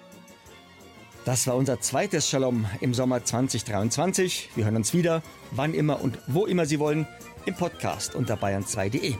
Das 1.24 1.46
war 1.46 1.56
unser 1.56 1.80
zweites 1.80 2.28
Shalom 2.28 2.64
im 2.80 2.94
Sommer 2.94 3.22
2023. 3.22 4.50
Wir 4.54 4.64
hören 4.64 4.76
uns 4.76 4.94
wieder, 4.94 5.22
wann 5.50 5.74
immer 5.74 6.00
und 6.00 6.18
wo 6.26 6.46
immer 6.46 6.64
Sie 6.64 6.78
wollen, 6.78 7.06
im 7.44 7.54
Podcast 7.54 8.14
unter 8.14 8.36
bayern2.de. 8.36 9.14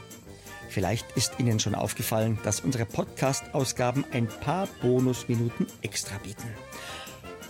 Vielleicht 0.69 1.11
ist 1.17 1.33
Ihnen 1.39 1.59
schon 1.59 1.75
aufgefallen, 1.75 2.39
dass 2.45 2.61
unsere 2.61 2.85
Podcast-Ausgaben 2.85 4.05
ein 4.13 4.29
paar 4.29 4.69
Bonusminuten 4.83 5.67
extra 5.83 6.19
bieten. 6.19 6.47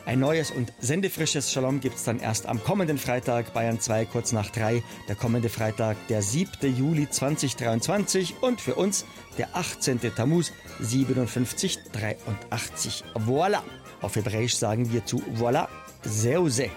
Ein 0.07 0.21
neues 0.21 0.51
und 0.51 0.73
sendefrisches 0.81 1.53
Shalom 1.53 1.81
gibt 1.81 1.97
es 1.97 2.05
dann 2.05 2.19
erst 2.19 2.47
am 2.47 2.65
kommenden 2.65 2.97
Freitag, 2.97 3.53
Bayern 3.53 3.79
2, 3.79 4.07
kurz 4.07 4.33
nach 4.33 4.49
3. 4.49 4.83
Der 5.07 5.17
kommende 5.17 5.51
Freitag, 5.51 5.99
der 6.09 6.23
7. 6.23 6.75
Juli 6.75 7.11
2023 7.11 8.37
und 8.41 8.63
für 8.63 8.77
uns 8.77 9.05
der 9.37 9.55
18. 9.55 10.01
Tammuz 10.15 10.51
5783. 10.81 13.05
Voilà! 13.27 13.61
Auf 14.01 14.17
Hebräisch 14.17 14.57
sagen 14.57 14.91
wir 14.93 15.05
zu 15.05 15.19
Voilà, 15.39 15.69
Seuse. 16.05 16.71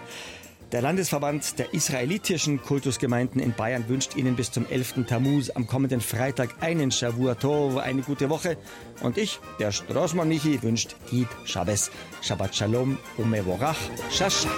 Der 0.72 0.82
Landesverband 0.82 1.60
der 1.60 1.74
israelitischen 1.74 2.62
Kultusgemeinden 2.62 3.42
in 3.42 3.52
Bayern 3.52 3.90
wünscht 3.90 4.16
Ihnen 4.16 4.38
bis 4.38 4.52
zum 4.54 4.66
11. 4.66 5.06
Tammuz 5.06 5.50
am 5.50 5.68
kommenden 5.68 6.00
Freitag 6.00 6.56
einen 6.62 6.92
Shavua 6.92 7.36
Tov, 7.36 7.76
eine 7.76 8.04
gute 8.04 8.30
Woche. 8.30 8.58
Und 9.02 9.18
ich, 9.18 9.42
der 9.60 9.74
Straßmann 9.74 10.30
Michi, 10.30 10.64
wünscht 10.64 10.96
Gid 11.10 11.28
Shabbos, 11.44 11.92
Shabbat 12.22 12.56
Shalom, 12.56 12.98
Umevorach, 13.18 13.76
Shasha. 14.12 14.50